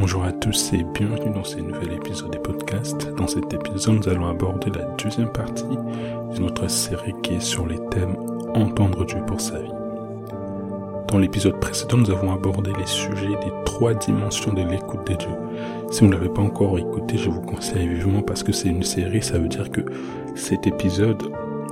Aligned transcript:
Bonjour 0.00 0.24
à 0.24 0.32
tous 0.32 0.72
et 0.72 0.82
bienvenue 0.82 1.30
dans 1.34 1.44
ce 1.44 1.58
nouvel 1.58 1.92
épisode 1.92 2.30
des 2.30 2.38
podcasts. 2.38 3.14
Dans 3.16 3.26
cet 3.26 3.52
épisode, 3.52 3.96
nous 3.96 4.08
allons 4.08 4.30
aborder 4.30 4.70
la 4.70 4.86
deuxième 4.96 5.30
partie 5.30 5.62
de 5.64 6.40
notre 6.40 6.70
série 6.70 7.12
qui 7.22 7.34
est 7.34 7.40
sur 7.40 7.66
les 7.66 7.78
thèmes 7.90 8.16
Entendre 8.54 9.04
Dieu 9.04 9.18
pour 9.26 9.42
sa 9.42 9.58
vie. 9.58 9.70
Dans 11.06 11.18
l'épisode 11.18 11.60
précédent, 11.60 11.98
nous 11.98 12.10
avons 12.10 12.32
abordé 12.32 12.72
les 12.78 12.86
sujets 12.86 13.28
des 13.28 13.52
trois 13.66 13.92
dimensions 13.92 14.54
de 14.54 14.62
l'écoute 14.62 15.06
de 15.06 15.16
Dieu. 15.16 15.28
Si 15.90 16.00
vous 16.00 16.06
ne 16.06 16.14
l'avez 16.14 16.30
pas 16.30 16.40
encore 16.40 16.78
écouté, 16.78 17.18
je 17.18 17.28
vous 17.28 17.42
conseille 17.42 17.86
vivement 17.86 18.22
parce 18.22 18.42
que 18.42 18.52
c'est 18.52 18.68
une 18.68 18.82
série, 18.82 19.22
ça 19.22 19.38
veut 19.38 19.48
dire 19.48 19.70
que 19.70 19.82
cet 20.34 20.66
épisode 20.66 21.22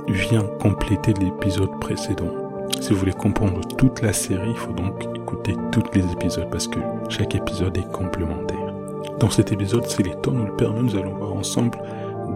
vient 0.07 0.45
compléter 0.59 1.13
l'épisode 1.13 1.79
précédent. 1.79 2.38
Si 2.81 2.93
vous 2.93 2.99
voulez 2.99 3.11
comprendre 3.11 3.61
toute 3.77 4.01
la 4.01 4.13
série, 4.13 4.51
il 4.51 4.55
faut 4.55 4.71
donc 4.71 5.03
écouter 5.15 5.55
tous 5.71 5.83
les 5.93 6.11
épisodes 6.11 6.49
parce 6.49 6.67
que 6.67 6.79
chaque 7.09 7.35
épisode 7.35 7.77
est 7.77 7.91
complémentaire. 7.91 8.73
Dans 9.19 9.29
cet 9.29 9.51
épisode, 9.51 9.85
si 9.85 10.01
les 10.01 10.15
temps 10.21 10.31
nous 10.31 10.45
le 10.45 10.55
permet, 10.55 10.81
nous 10.81 10.95
allons 10.95 11.15
voir 11.15 11.33
ensemble 11.33 11.77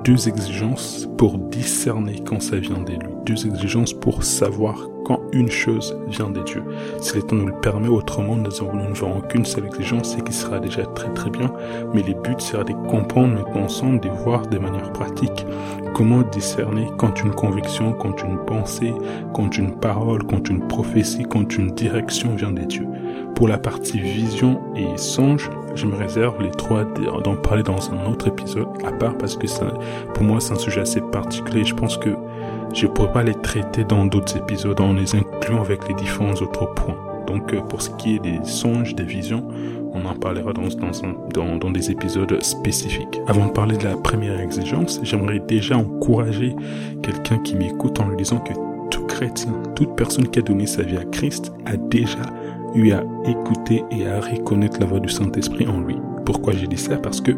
deux 0.04 0.28
exigences 0.28 1.08
pour 1.18 1.38
discerner 1.38 2.22
quand 2.28 2.42
ça 2.42 2.58
vient 2.58 2.80
des 2.80 2.98
lui. 2.98 3.14
Deux 3.26 3.48
exigences 3.48 3.94
pour 3.94 4.24
savoir 4.24 4.90
quand 5.06 5.22
une 5.32 5.50
chose 5.50 5.98
vient 6.08 6.30
des 6.30 6.44
dieux. 6.44 6.64
Si 7.00 7.16
le 7.16 7.24
temps 7.24 7.36
nous 7.36 7.48
le 7.48 7.60
permet, 7.60 7.88
autrement, 7.88 8.36
nous 8.36 8.44
ne 8.44 8.94
verrons 8.94 9.22
qu'une 9.22 9.46
seule 9.46 9.66
exigence 9.66 10.16
et 10.18 10.22
qui 10.22 10.34
sera 10.34 10.60
déjà 10.60 10.86
très 10.86 11.12
très 11.14 11.30
bien. 11.30 11.52
Mais 11.94 12.02
les 12.02 12.14
buts 12.14 12.36
sera 12.40 12.64
de 12.64 12.74
comprendre 12.74 13.34
maintenant 13.34 13.64
ensemble, 13.64 14.00
de 14.00 14.10
voir 14.10 14.48
de 14.48 14.58
manière 14.58 14.92
pratique 14.94 15.46
comment 15.94 16.22
discerner 16.24 16.88
quand 16.98 17.24
une 17.24 17.32
conviction, 17.32 17.94
quand 17.94 18.24
une 18.24 18.38
pensée, 18.46 18.94
quand 19.34 19.58
une 19.58 19.76
parole, 19.76 20.24
quand 20.24 20.50
une 20.50 20.68
prophétie, 20.68 21.24
quand 21.24 21.58
une 21.58 21.72
direction 21.72 22.36
vient 22.36 22.52
des 22.52 22.66
dieux? 22.66 22.88
Pour 23.36 23.48
la 23.48 23.58
partie 23.58 24.00
vision 24.00 24.62
et 24.76 24.98
songe, 24.98 25.50
je 25.76 25.88
me 25.88 25.96
réserve 25.96 26.42
les 26.42 26.52
trois 26.52 26.84
d'en 27.24 27.36
parler 27.36 27.64
dans 27.64 27.92
un 27.92 28.06
autre 28.06 28.28
épisode 28.28 28.68
à 28.86 28.92
part 28.92 29.18
parce 29.18 29.36
que 29.36 29.48
ça, 29.48 29.74
pour 30.14 30.24
moi 30.24 30.40
c'est 30.40 30.54
un 30.54 30.60
sujet 30.60 30.82
assez 30.82 31.02
particulier. 31.02 31.64
Je 31.64 31.74
pense 31.74 31.98
que 31.98 32.10
je 32.74 32.88
pourrais 32.88 33.12
pas 33.12 33.24
les 33.24 33.36
traiter 33.36 33.84
dans 33.84 34.06
d'autres 34.06 34.38
épisodes 34.38 34.80
en 34.82 34.94
les 34.94 35.16
incluant 35.16 35.62
avec 35.62 35.88
les 35.88 35.94
différents 35.94 36.34
autres 36.34 36.74
points. 36.74 36.98
Donc 37.28 37.54
euh, 37.54 37.62
pour 37.62 37.82
ce 37.82 37.90
qui 37.92 38.16
est 38.16 38.20
des 38.20 38.40
songes, 38.44 38.96
des 38.96 39.04
visions, 39.04 39.48
on 39.94 40.06
en 40.06 40.16
parlera 40.16 40.54
dans, 40.54 40.68
dans, 41.34 41.56
dans, 41.58 41.72
des 41.72 41.92
épisodes 41.92 42.42
spécifiques. 42.44 43.22
Avant 43.28 43.46
de 43.46 43.52
parler 43.52 43.78
de 43.78 43.84
la 43.84 43.96
première 43.96 44.40
exigence, 44.40 45.00
j'aimerais 45.04 45.40
déjà 45.40 45.78
encourager 45.78 46.56
quelqu'un 47.04 47.38
qui 47.40 47.56
m'écoute 47.56 48.00
en 48.00 48.08
lui 48.08 48.18
disant 48.18 48.40
que 48.40 48.54
tout 48.90 49.06
chrétien, 49.06 49.54
toute 49.76 49.96
personne 49.96 50.28
qui 50.28 50.40
a 50.40 50.42
donné 50.42 50.66
sa 50.66 50.82
vie 50.82 50.98
à 50.98 51.06
Christ 51.06 51.54
a 51.66 51.78
déjà 51.78 52.22
eu 52.76 52.92
à 52.92 53.04
écouter 53.26 53.84
et 53.92 54.08
à 54.08 54.20
reconnaître 54.20 54.80
la 54.80 54.88
voix 54.88 55.00
du 55.00 55.10
Saint-Esprit 55.10 55.68
en 55.68 55.80
lui. 55.80 55.96
Pourquoi 56.26 56.54
j'ai 56.54 56.68
dit 56.68 56.78
ça? 56.78 56.98
Parce 56.98 57.22
que 57.22 57.32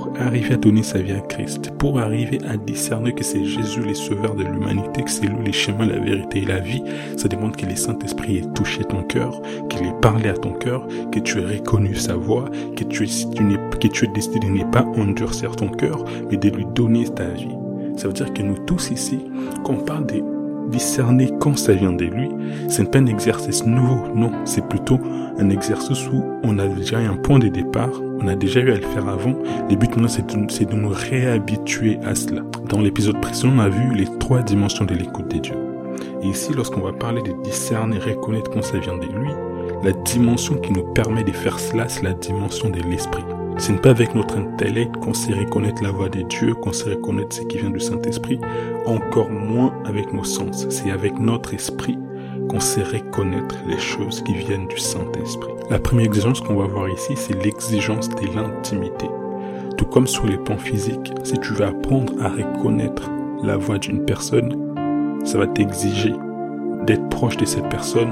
pour 0.00 0.22
arriver 0.22 0.54
à 0.54 0.56
donner 0.56 0.82
sa 0.82 0.98
vie 0.98 1.12
à 1.12 1.20
Christ, 1.20 1.70
pour 1.78 1.98
arriver 1.98 2.38
à 2.48 2.56
discerner 2.56 3.12
que 3.12 3.22
c'est 3.22 3.44
Jésus 3.44 3.80
le 3.80 3.94
sauveur 3.94 4.34
de 4.34 4.44
l'humanité, 4.44 5.02
que 5.02 5.10
c'est 5.10 5.26
lui 5.26 5.46
le 5.46 5.52
chemin, 5.52 5.86
la 5.86 5.98
vérité 5.98 6.38
et 6.38 6.46
la 6.46 6.58
vie, 6.58 6.82
ça 7.16 7.28
demande 7.28 7.56
que 7.56 7.66
le 7.66 7.76
Saint-Esprit 7.76 8.38
ait 8.38 8.52
touché 8.54 8.82
ton 8.84 9.02
cœur, 9.02 9.42
qu'il 9.68 9.86
ait 9.86 10.00
parlé 10.00 10.30
à 10.30 10.34
ton 10.34 10.52
cœur, 10.52 10.86
que 11.12 11.20
tu 11.20 11.40
aies 11.40 11.58
reconnu 11.58 11.94
sa 11.94 12.14
voix, 12.14 12.46
que 12.76 12.84
tu, 12.84 13.04
aies, 13.04 13.26
que 13.80 13.88
tu 13.88 14.04
aies 14.04 14.12
décidé 14.14 14.38
de 14.40 14.46
ne 14.46 14.64
pas 14.64 14.84
endurcir 14.96 15.54
ton 15.54 15.68
cœur, 15.68 16.04
mais 16.30 16.36
de 16.36 16.48
lui 16.48 16.66
donner 16.74 17.04
ta 17.08 17.28
vie. 17.28 17.56
Ça 17.96 18.08
veut 18.08 18.14
dire 18.14 18.32
que 18.32 18.42
nous 18.42 18.58
tous 18.66 18.90
ici, 18.90 19.18
quand 19.64 19.74
on 19.74 19.84
parle 19.84 20.06
des 20.06 20.24
discerner 20.70 21.30
quand 21.40 21.58
ça 21.58 21.72
vient 21.72 21.92
de 21.92 22.04
lui, 22.04 22.28
ce 22.68 22.80
n'est 22.80 22.88
pas 22.88 22.98
un 22.98 23.06
exercice 23.06 23.66
nouveau, 23.66 24.06
non, 24.14 24.30
c'est 24.44 24.64
plutôt 24.68 25.00
un 25.38 25.50
exercice 25.50 26.08
où 26.08 26.22
on 26.44 26.58
a 26.58 26.66
déjà 26.68 26.98
un 26.98 27.16
point 27.16 27.40
de 27.40 27.48
départ, 27.48 27.90
on 28.22 28.28
a 28.28 28.34
déjà 28.34 28.60
eu 28.60 28.70
à 28.70 28.76
le 28.76 28.82
faire 28.82 29.08
avant. 29.08 29.34
Le 29.68 29.76
but 29.76 29.90
maintenant, 29.90 30.08
c'est 30.08 30.26
de, 30.68 30.74
nous 30.74 30.88
réhabituer 30.88 31.98
à 32.04 32.14
cela. 32.14 32.42
Dans 32.68 32.80
l'épisode 32.80 33.20
précédent, 33.20 33.54
on 33.56 33.58
a 33.60 33.68
vu 33.68 33.94
les 33.94 34.06
trois 34.18 34.42
dimensions 34.42 34.84
de 34.84 34.94
l'écoute 34.94 35.28
des 35.28 35.40
dieux. 35.40 35.56
Et 36.22 36.28
ici, 36.28 36.52
lorsqu'on 36.54 36.80
va 36.80 36.92
parler 36.92 37.22
de 37.22 37.32
discerner, 37.42 37.98
reconnaître 37.98 38.50
quand 38.50 38.62
ça 38.62 38.78
vient 38.78 38.96
de 38.96 39.06
lui, 39.06 39.30
la 39.82 39.92
dimension 39.92 40.56
qui 40.56 40.72
nous 40.72 40.84
permet 40.92 41.24
de 41.24 41.32
faire 41.32 41.58
cela, 41.58 41.88
c'est 41.88 42.02
la 42.02 42.12
dimension 42.12 42.68
de 42.68 42.80
l'esprit. 42.80 43.24
Ce 43.58 43.72
n'est 43.72 43.78
pas 43.78 43.90
avec 43.90 44.14
notre 44.14 44.38
intellect 44.38 44.96
qu'on 44.96 45.14
sait 45.14 45.34
reconnaître 45.34 45.82
la 45.82 45.90
voix 45.90 46.08
de 46.08 46.22
Dieu, 46.22 46.54
qu'on 46.54 46.72
sait 46.72 46.90
reconnaître 46.90 47.36
ce 47.36 47.42
qui 47.42 47.58
vient 47.58 47.70
du 47.70 47.80
Saint-Esprit, 47.80 48.40
encore 48.86 49.30
moins 49.30 49.74
avec 49.84 50.12
nos 50.12 50.24
sens. 50.24 50.66
C'est 50.70 50.90
avec 50.90 51.18
notre 51.18 51.52
esprit 51.54 51.98
qu'on 52.50 52.58
sait 52.58 52.82
reconnaître 52.82 53.54
les 53.68 53.78
choses 53.78 54.22
qui 54.22 54.34
viennent 54.34 54.66
du 54.66 54.76
Saint-Esprit. 54.76 55.52
La 55.70 55.78
première 55.78 56.06
exigence 56.06 56.40
qu'on 56.40 56.56
va 56.56 56.66
voir 56.66 56.88
ici, 56.88 57.12
c'est 57.14 57.40
l'exigence 57.44 58.08
de 58.08 58.26
l'intimité. 58.34 59.06
Tout 59.76 59.84
comme 59.84 60.08
sur 60.08 60.26
les 60.26 60.36
plans 60.36 60.58
physiques, 60.58 61.12
si 61.22 61.38
tu 61.38 61.52
veux 61.52 61.64
apprendre 61.64 62.12
à 62.20 62.28
reconnaître 62.28 63.08
la 63.44 63.56
voix 63.56 63.78
d'une 63.78 64.04
personne, 64.04 64.74
ça 65.24 65.38
va 65.38 65.46
t'exiger 65.46 66.12
d'être 66.86 67.08
proche 67.08 67.36
de 67.36 67.44
cette 67.44 67.68
personne 67.68 68.10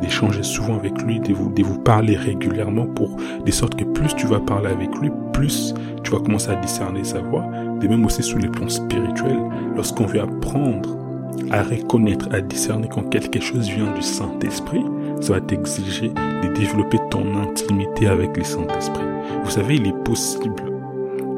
d'échanger 0.00 0.42
souvent 0.42 0.74
avec 0.74 1.00
lui, 1.02 1.20
de 1.20 1.32
vous, 1.32 1.50
de 1.50 1.62
vous 1.62 1.78
parler 1.78 2.16
régulièrement 2.16 2.86
pour 2.86 3.16
de 3.16 3.50
sorte 3.50 3.76
que 3.76 3.84
plus 3.84 4.14
tu 4.14 4.26
vas 4.26 4.40
parler 4.40 4.68
avec 4.68 4.94
lui, 4.96 5.10
plus 5.32 5.72
tu 6.02 6.10
vas 6.10 6.18
commencer 6.18 6.50
à 6.50 6.56
discerner 6.56 7.02
sa 7.02 7.20
voix. 7.20 7.46
De 7.80 7.88
même 7.88 8.04
aussi 8.04 8.22
sur 8.22 8.38
les 8.38 8.48
plans 8.48 8.68
spirituels, 8.68 9.40
lorsqu'on 9.74 10.04
veut 10.04 10.20
apprendre 10.20 11.05
à 11.50 11.62
reconnaître, 11.62 12.28
à 12.32 12.40
discerner 12.40 12.88
quand 12.88 13.08
quelque 13.08 13.40
chose 13.40 13.68
vient 13.68 13.92
du 13.92 14.02
Saint-Esprit, 14.02 14.84
ça 15.20 15.34
va 15.34 15.40
t'exiger 15.40 16.08
de 16.08 16.54
développer 16.54 16.98
ton 17.10 17.36
intimité 17.36 18.06
avec 18.06 18.36
le 18.36 18.44
Saint-Esprit. 18.44 19.04
Vous 19.44 19.50
savez, 19.50 19.76
il 19.76 19.86
est 19.86 20.04
possible 20.04 20.62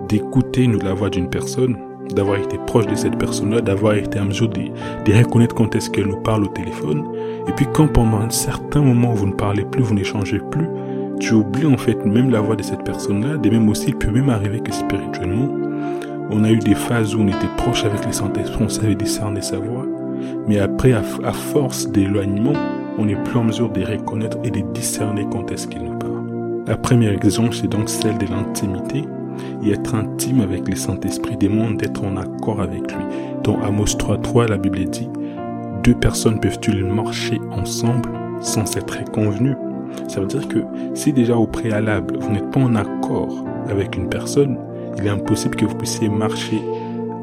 d'écouter 0.08 0.66
la 0.66 0.94
voix 0.94 1.10
d'une 1.10 1.28
personne 1.28 1.76
d'avoir 2.14 2.38
été 2.38 2.58
proche 2.66 2.87
de 2.87 2.94
cette 2.94 3.19
personne-là, 3.19 3.60
d'avoir 3.60 3.94
été 3.94 4.19
en 4.19 4.26
mesure 4.26 4.48
de, 4.48 4.62
de 5.04 5.12
reconnaître 5.12 5.54
quand 5.54 5.75
est-ce 5.75 5.91
qu'elle 5.91 6.06
nous 6.06 6.20
parle 6.22 6.44
au 6.44 6.48
téléphone. 6.48 7.04
Et 7.47 7.53
puis 7.53 7.66
quand 7.72 7.88
pendant 7.88 8.19
un 8.19 8.31
certain 8.31 8.81
moment 8.81 9.12
vous 9.12 9.26
ne 9.26 9.32
parlez 9.32 9.64
plus, 9.64 9.82
vous 9.82 9.94
n'échangez 9.94 10.41
plus, 10.50 10.66
tu 11.20 11.34
oublies 11.34 11.66
en 11.66 11.76
fait 11.76 12.04
même 12.04 12.31
la 12.31 12.41
voix 12.41 12.56
de 12.56 12.62
cette 12.62 12.84
personne-là. 12.84 13.37
De 13.37 13.50
même 13.50 13.69
aussi, 13.69 13.88
il 13.88 13.97
peut 13.97 14.10
même 14.10 14.31
arriver 14.31 14.60
que 14.60 14.72
spirituellement, 14.72 15.48
on 16.30 16.44
a 16.44 16.50
eu 16.50 16.58
des 16.58 16.74
phases 16.74 17.14
où 17.14 17.20
on 17.20 17.28
était 17.28 17.48
proche 17.56 17.84
avec 17.84 18.04
les 18.04 18.12
Saint-Esprit, 18.12 18.64
on 18.64 18.68
savait 18.68 18.94
discerner 18.94 19.42
sa 19.42 19.58
voix. 19.58 19.86
Mais 20.46 20.58
après, 20.58 20.92
à, 20.92 21.02
à 21.24 21.32
force 21.32 21.88
d'éloignement, 21.90 22.54
on 22.98 23.06
n'est 23.06 23.22
plus 23.22 23.38
en 23.38 23.44
mesure 23.44 23.70
de 23.70 23.82
reconnaître 23.82 24.38
et 24.44 24.50
de 24.50 24.60
discerner 24.72 25.26
quand 25.30 25.50
est-ce 25.50 25.68
qu'il 25.68 25.84
nous 25.84 25.96
parle. 25.96 26.64
La 26.66 26.76
première 26.76 27.12
exemple, 27.12 27.54
c'est 27.54 27.68
donc 27.68 27.88
celle 27.88 28.18
de 28.18 28.26
l'intimité 28.26 29.04
et 29.62 29.70
être 29.70 29.94
intime 29.94 30.40
avec 30.40 30.68
le 30.68 30.76
Saint-Esprit 30.76 31.36
demande 31.36 31.76
d'être 31.78 32.04
en 32.04 32.16
accord 32.16 32.60
avec 32.60 32.92
lui. 32.92 33.04
Dans 33.42 33.60
Amos 33.62 33.84
3.3, 33.84 34.48
la 34.48 34.58
Bible 34.58 34.84
dit 34.84 35.08
Deux 35.84 35.94
personnes 35.94 36.40
peuvent-ils 36.40 36.84
marcher 36.84 37.40
ensemble 37.50 38.10
sans 38.40 38.66
s'être 38.66 39.02
convenues 39.10 39.56
Ça 40.08 40.20
veut 40.20 40.26
dire 40.26 40.46
que 40.48 40.58
si 40.94 41.12
déjà 41.12 41.36
au 41.36 41.46
préalable 41.46 42.18
vous 42.20 42.32
n'êtes 42.32 42.50
pas 42.50 42.60
en 42.60 42.74
accord 42.74 43.44
avec 43.68 43.96
une 43.96 44.08
personne, 44.08 44.58
il 44.98 45.06
est 45.06 45.10
impossible 45.10 45.56
que 45.56 45.64
vous 45.64 45.75
puissiez 45.75 46.09
marcher, 46.09 46.60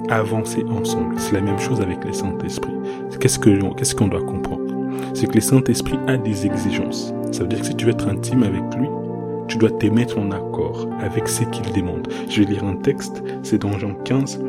avancer 0.09 0.63
ensemble. 0.69 1.15
C'est 1.17 1.33
la 1.33 1.41
même 1.41 1.59
chose 1.59 1.81
avec 1.81 2.03
le 2.05 2.13
Saint-Esprit. 2.13 2.73
Qu'est-ce 3.19 3.95
qu'on 3.95 4.07
doit 4.07 4.21
comprendre? 4.21 4.63
C'est 5.13 5.27
que 5.27 5.35
le 5.35 5.41
Saint-Esprit 5.41 5.99
a 6.07 6.17
des 6.17 6.45
exigences. 6.45 7.13
Ça 7.31 7.41
veut 7.41 7.49
dire 7.49 7.59
que 7.59 7.65
si 7.65 7.75
tu 7.75 7.85
veux 7.85 7.91
être 7.91 8.07
intime 8.07 8.43
avec 8.43 8.63
lui, 8.77 8.87
tu 9.47 9.57
dois 9.57 9.71
te 9.71 9.85
mettre 9.87 10.17
en 10.17 10.31
accord 10.31 10.87
avec 11.01 11.27
ce 11.27 11.43
qu'il 11.43 11.71
demande. 11.73 12.07
Je 12.29 12.41
vais 12.41 12.51
lire 12.51 12.63
un 12.63 12.75
texte, 12.75 13.21
c'est 13.43 13.61
dans 13.61 13.77
Jean 13.77 13.93
15, 13.93 14.39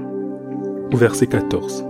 verset 0.92 1.26
14. 1.26 1.84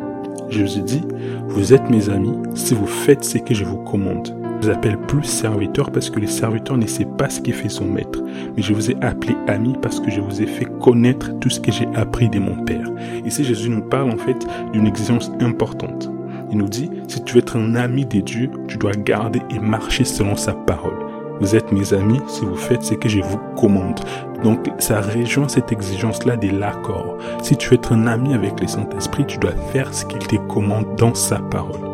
Jésus 0.48 0.82
dit, 0.82 1.02
vous 1.48 1.72
êtes 1.72 1.88
mes 1.90 2.08
amis 2.08 2.36
si 2.54 2.74
vous 2.74 2.86
faites 2.86 3.24
ce 3.24 3.38
que 3.38 3.54
je 3.54 3.64
vous 3.64 3.78
commande. 3.78 4.34
Appelle 4.68 4.98
plus 4.98 5.22
serviteur 5.22 5.92
parce 5.92 6.10
que 6.10 6.18
le 6.18 6.26
serviteur 6.26 6.76
ne 6.76 6.86
sait 6.86 7.04
pas 7.04 7.30
ce 7.30 7.40
qu'il 7.40 7.54
fait 7.54 7.68
son 7.68 7.84
maître. 7.84 8.20
Mais 8.56 8.62
je 8.62 8.74
vous 8.74 8.90
ai 8.90 8.96
appelé 9.00 9.36
ami 9.46 9.76
parce 9.80 10.00
que 10.00 10.10
je 10.10 10.20
vous 10.20 10.42
ai 10.42 10.46
fait 10.46 10.66
connaître 10.80 11.30
tout 11.38 11.50
ce 11.50 11.60
que 11.60 11.70
j'ai 11.70 11.86
appris 11.94 12.28
de 12.28 12.40
mon 12.40 12.64
Père. 12.64 12.90
Ici, 13.24 13.44
Jésus 13.44 13.70
nous 13.70 13.82
parle 13.82 14.10
en 14.10 14.16
fait 14.16 14.46
d'une 14.72 14.86
exigence 14.86 15.30
importante. 15.40 16.10
Il 16.50 16.58
nous 16.58 16.68
dit, 16.68 16.90
si 17.06 17.22
tu 17.22 17.34
veux 17.34 17.40
être 17.40 17.56
un 17.56 17.76
ami 17.76 18.06
de 18.06 18.20
Dieu, 18.20 18.50
tu 18.66 18.76
dois 18.76 18.92
garder 18.92 19.40
et 19.50 19.60
marcher 19.60 20.04
selon 20.04 20.36
sa 20.36 20.52
parole. 20.52 20.98
Vous 21.40 21.54
êtes 21.54 21.70
mes 21.70 21.94
amis 21.94 22.20
si 22.26 22.44
vous 22.44 22.56
faites 22.56 22.82
ce 22.82 22.94
que 22.94 23.08
je 23.08 23.20
vous 23.20 23.38
commande. 23.56 24.00
Donc, 24.42 24.68
ça 24.78 25.00
rejoint 25.00 25.48
cette 25.48 25.70
exigence-là 25.70 26.36
de 26.36 26.48
l'accord. 26.48 27.18
Si 27.42 27.56
tu 27.56 27.68
veux 27.68 27.74
être 27.74 27.92
un 27.92 28.06
ami 28.06 28.34
avec 28.34 28.60
le 28.60 28.66
Saint-Esprit, 28.66 29.26
tu 29.26 29.38
dois 29.38 29.52
faire 29.72 29.94
ce 29.94 30.04
qu'il 30.06 30.26
te 30.26 30.36
commande 30.36 30.96
dans 30.96 31.14
sa 31.14 31.38
parole. 31.38 31.85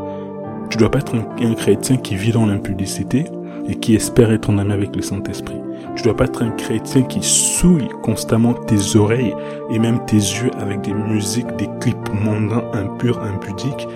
Tu 0.73 0.79
dois 0.79 0.91
pas 0.91 1.01
être 1.01 1.15
un, 1.15 1.55
chrétien 1.55 1.99
qui 1.99 2.17
vit 2.17 2.33
dans 2.33 2.47
l'impudicité 2.47 3.27
et 3.69 3.75
qui 3.75 3.95
espère 3.95 4.33
être 4.33 4.49
un 4.49 4.57
ami 4.57 4.73
avec 4.73 4.97
le 4.97 5.03
Saint-Esprit. 5.03 5.61
Tu 5.97 6.03
dois 6.03 6.17
pas 6.17 6.25
être 6.25 6.43
un 6.43 6.51
chrétien 6.53 7.03
qui 7.03 7.23
souille 7.23 7.91
constamment 8.03 8.55
tes 8.55 8.97
oreilles 8.97 9.35
et 9.71 9.79
même 9.79 10.03
tes 10.07 10.17
yeux 10.17 10.51
avec 10.59 10.81
des 10.81 10.95
musiques, 10.95 11.55
des 11.59 11.69
clips 11.79 12.15
mondains, 12.25 12.65
impurs, 12.73 13.21
impudiques 13.21 13.87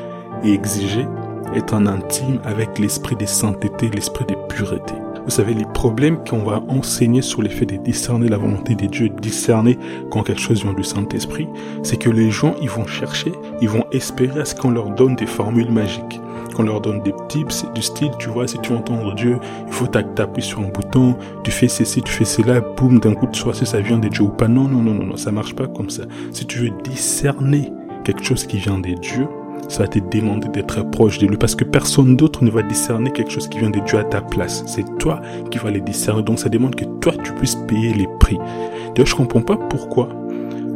et 0.44 0.52
exiger 0.52 1.06
être 1.54 1.72
en 1.72 1.86
intime 1.86 2.40
avec 2.44 2.78
l'esprit 2.78 3.16
de 3.16 3.24
sainteté, 3.24 3.88
l'esprit 3.88 4.26
de 4.26 4.34
pureté. 4.54 4.92
Vous 5.24 5.30
savez, 5.30 5.54
les 5.54 5.64
problèmes 5.64 6.18
qu'on 6.28 6.44
va 6.44 6.62
enseigner 6.68 7.22
sur 7.22 7.40
les 7.40 7.48
faits 7.48 7.70
de 7.70 7.76
discerner 7.76 8.28
la 8.28 8.36
volonté 8.36 8.74
des 8.74 8.88
dieux, 8.88 9.08
discerner 9.08 9.78
quand 10.10 10.24
quelque 10.24 10.42
chose 10.42 10.62
vient 10.62 10.74
du 10.74 10.84
Saint-Esprit, 10.84 11.48
c'est 11.82 11.96
que 11.96 12.10
les 12.10 12.30
gens, 12.30 12.54
ils 12.60 12.68
vont 12.68 12.86
chercher, 12.86 13.32
ils 13.62 13.70
vont 13.70 13.86
espérer 13.92 14.40
à 14.40 14.44
ce 14.44 14.54
qu'on 14.54 14.70
leur 14.70 14.90
donne 14.90 15.16
des 15.16 15.26
formules 15.26 15.72
magiques 15.72 16.20
qu'on 16.56 16.62
leur 16.62 16.80
donne 16.80 17.02
des 17.02 17.12
tips 17.28 17.66
du 17.74 17.82
style, 17.82 18.10
tu 18.18 18.28
vois, 18.28 18.48
si 18.48 18.58
tu 18.58 18.72
entends 18.72 19.12
Dieu, 19.14 19.38
il 19.66 19.72
faut 19.72 19.86
t'appuyer 19.86 20.46
sur 20.46 20.60
un 20.60 20.68
bouton, 20.68 21.16
tu 21.44 21.50
fais 21.50 21.68
ceci, 21.68 22.02
tu 22.02 22.12
fais 22.12 22.24
cela, 22.24 22.60
boum, 22.60 22.98
d'un 22.98 23.14
coup, 23.14 23.26
tu 23.30 23.42
vois 23.42 23.54
si 23.54 23.66
ça 23.66 23.80
vient 23.80 23.98
des 23.98 24.08
dieux 24.08 24.22
ou 24.22 24.28
pas. 24.28 24.48
Non, 24.48 24.64
non, 24.68 24.82
non, 24.82 24.94
non, 24.94 25.04
non, 25.04 25.16
ça 25.16 25.32
marche 25.32 25.54
pas 25.54 25.66
comme 25.66 25.90
ça. 25.90 26.04
Si 26.32 26.46
tu 26.46 26.58
veux 26.60 26.70
discerner 26.82 27.72
quelque 28.04 28.24
chose 28.24 28.46
qui 28.46 28.56
vient 28.56 28.78
des 28.78 28.94
dieux, 28.94 29.28
ça 29.68 29.82
va 29.82 29.88
te 29.88 29.98
demander 29.98 30.48
d'être 30.48 30.88
proche 30.90 31.18
de 31.18 31.26
lui 31.26 31.36
parce 31.36 31.54
que 31.54 31.64
personne 31.64 32.16
d'autre 32.16 32.44
ne 32.44 32.50
va 32.50 32.62
discerner 32.62 33.10
quelque 33.10 33.30
chose 33.30 33.48
qui 33.48 33.58
vient 33.58 33.70
de 33.70 33.80
Dieu 33.80 33.98
à 33.98 34.04
ta 34.04 34.20
place. 34.20 34.62
C'est 34.66 34.98
toi 34.98 35.20
qui 35.50 35.58
vas 35.58 35.70
les 35.70 35.80
discerner. 35.80 36.22
Donc 36.22 36.38
ça 36.38 36.48
demande 36.48 36.76
que 36.76 36.84
toi 37.00 37.12
tu 37.24 37.32
puisses 37.32 37.56
payer 37.66 37.92
les 37.92 38.08
prix. 38.20 38.38
D'ailleurs, 38.94 39.06
je 39.06 39.16
comprends 39.16 39.42
pas 39.42 39.56
pourquoi 39.56 40.08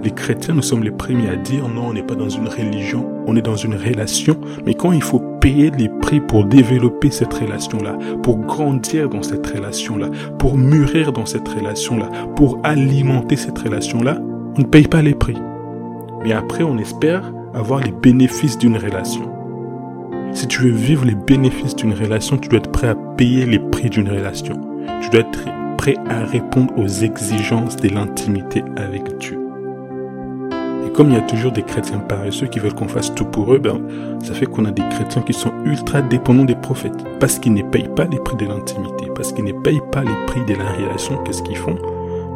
les 0.03 0.11
chrétiens, 0.11 0.55
nous 0.55 0.63
sommes 0.63 0.83
les 0.83 0.91
premiers 0.91 1.29
à 1.29 1.37
dire 1.37 1.69
non, 1.69 1.89
on 1.89 1.93
n'est 1.93 2.03
pas 2.03 2.15
dans 2.15 2.29
une 2.29 2.49
religion, 2.49 3.07
on 3.31 3.37
est 3.37 3.43
dans 3.43 3.57
une 3.57 3.77
relation. 3.77 4.37
Mais 4.67 4.75
quand 4.75 4.91
il 4.91 5.03
faut 5.03 5.21
payer 5.41 5.71
les 5.71 5.89
prix 5.89 6.21
pour 6.21 6.45
développer 6.45 7.11
cette 7.11 7.33
relation-là, 7.33 7.97
pour 8.23 8.39
grandir 8.39 9.09
dans 9.09 9.23
cette 9.23 9.47
relation-là, 9.47 10.09
pour 10.39 10.59
mûrir 10.59 11.13
dans 11.13 11.27
cette 11.27 11.49
relation-là, 11.49 12.09
pour 12.35 12.59
alimenter 12.65 13.37
cette 13.37 13.59
relation-là, 13.59 14.19
on 14.57 14.63
ne 14.63 14.67
paye 14.67 14.89
pas 14.89 15.03
les 15.03 15.15
prix. 15.15 15.37
Mais 16.25 16.33
après, 16.33 16.65
on 16.65 16.77
espère 16.77 17.33
avoir 17.55 17.81
les 17.81 17.93
bénéfices 17.93 18.59
d'une 18.59 18.77
relation. 18.77 19.31
Si 20.33 20.47
tu 20.49 20.63
veux 20.63 20.71
vivre 20.71 21.05
les 21.05 21.15
bénéfices 21.15 21.77
d'une 21.77 21.95
relation, 21.95 22.37
tu 22.37 22.49
dois 22.49 22.59
être 22.59 22.73
prêt 22.73 22.89
à 22.89 22.97
payer 23.17 23.47
les 23.47 23.59
prix 23.61 23.91
d'une 23.91 24.09
relation. 24.09 24.61
Tu 25.03 25.11
dois 25.11 25.21
être 25.21 25.45
prêt 25.79 25.97
à 26.09 26.25
répondre 26.25 26.73
aux 26.77 26.89
exigences 26.89 27.77
de 27.77 27.89
l'intimité 27.89 28.63
avec 28.77 29.19
Dieu. 29.19 29.40
Comme 30.95 31.11
il 31.11 31.15
y 31.15 31.19
a 31.19 31.23
toujours 31.23 31.53
des 31.53 31.63
chrétiens 31.63 31.99
paresseux 31.99 32.47
qui 32.47 32.59
veulent 32.59 32.75
qu'on 32.75 32.89
fasse 32.89 33.15
tout 33.15 33.25
pour 33.25 33.55
eux, 33.55 33.59
ben, 33.59 33.81
ça 34.23 34.35
fait 34.35 34.47
qu'on 34.47 34.65
a 34.65 34.71
des 34.71 34.87
chrétiens 34.91 35.23
qui 35.23 35.33
sont 35.33 35.53
ultra 35.65 36.03
dépendants 36.03 36.45
des 36.45 36.57
prophètes. 36.57 37.05
Parce 37.21 37.39
qu'ils 37.39 37.55
ne 37.55 37.63
payent 37.63 37.89
pas 37.95 38.05
les 38.05 38.19
prix 38.19 38.37
de 38.37 38.47
l'intimité, 38.47 39.07
parce 39.15 39.33
qu'ils 39.33 39.45
ne 39.45 39.53
payent 39.53 39.83
pas 39.93 40.03
les 40.03 40.27
prix 40.27 40.45
de 40.47 40.55
la 40.55 40.73
relation, 40.73 41.17
qu'est-ce 41.25 41.43
qu'ils 41.43 41.57
font? 41.57 41.77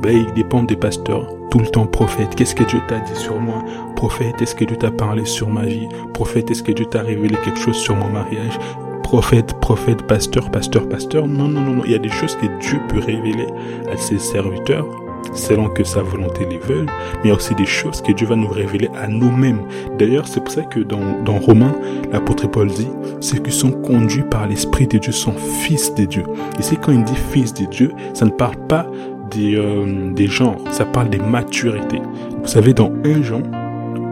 Ben, 0.03 0.25
Ils 0.29 0.35
dépendent 0.35 0.69
des 0.69 0.77
pasteurs. 0.77 1.27
Tout 1.51 1.59
le 1.59 1.67
temps, 1.67 1.87
prophète, 1.87 2.35
qu'est-ce 2.37 2.55
que 2.55 2.65
Dieu 2.65 2.81
t'a 2.89 3.01
dit 3.01 3.17
sur 3.17 3.41
moi? 3.41 3.63
Prophète, 3.97 4.41
est-ce 4.41 4.55
que 4.55 4.65
Dieu 4.65 4.77
t'a 4.77 4.91
parlé 4.91 5.25
sur 5.25 5.49
ma 5.49 5.67
vie? 5.67 5.89
Prophète, 6.13 6.51
est-ce 6.51 6.63
que 6.63 6.73
Dieu 6.73 6.87
t'a 6.87 7.03
révélé 7.03 7.37
quelque 7.45 7.59
chose 7.59 7.77
sur 7.77 7.97
mon 7.97 8.09
mariage? 8.09 8.59
Prophète, 9.03 9.55
prophète, 9.61 10.03
pasteur, 10.07 10.51
pasteur, 10.51 10.89
pasteur? 10.89 11.27
Non, 11.27 11.49
non, 11.49 11.61
non, 11.61 11.75
non. 11.75 11.83
Il 11.85 11.93
y 11.93 11.95
a 11.95 11.99
des 11.99 12.09
choses 12.09 12.37
que 12.37 12.47
Dieu 12.61 12.81
peut 12.89 13.01
révéler 13.01 13.47
à 13.93 13.97
ses 13.97 14.19
serviteurs 14.19 14.87
selon 15.35 15.69
que 15.69 15.85
sa 15.85 16.03
volonté 16.03 16.47
les 16.49 16.59
veuille, 16.59 16.87
mais 17.25 17.31
aussi 17.31 17.55
des 17.55 17.67
choses 17.67 18.01
que 18.03 18.13
Dieu 18.13 18.27
va 18.27 18.37
nous 18.37 18.49
révéler 18.49 18.89
à 18.95 19.09
nous-mêmes. 19.09 19.63
D'ailleurs, 19.99 20.27
c'est 20.29 20.41
pour 20.41 20.53
ça 20.53 20.63
que 20.63 20.81
dans, 20.81 21.23
dans 21.25 21.39
Romains, 21.39 21.75
l'apôtre 22.13 22.49
Paul 22.49 22.69
dit, 22.69 22.89
ceux 23.21 23.39
qui 23.39 23.53
sont 23.53 23.73
conduits 23.73 24.25
par 24.31 24.47
l'Esprit 24.47 24.87
de 24.87 24.99
Dieu 24.99 25.13
sont 25.13 25.35
fils 25.35 25.95
de 25.95 26.05
Dieu. 26.05 26.25
Ici, 26.59 26.77
quand 26.81 26.93
il 26.93 27.05
dit 27.05 27.17
fils 27.33 27.55
de 27.55 27.67
Dieu, 27.67 27.93
ça 28.13 28.25
ne 28.25 28.31
parle 28.31 28.57
pas 28.69 28.87
des, 29.31 29.57
euh, 29.57 30.13
des 30.13 30.27
genres, 30.27 30.59
ça 30.71 30.85
parle 30.85 31.11
des 31.11 31.19
maturités. 31.19 32.01
Vous 32.43 32.49
savez, 32.49 32.75
dans 32.75 32.93
un 33.05 33.23
Jean, 33.23 33.43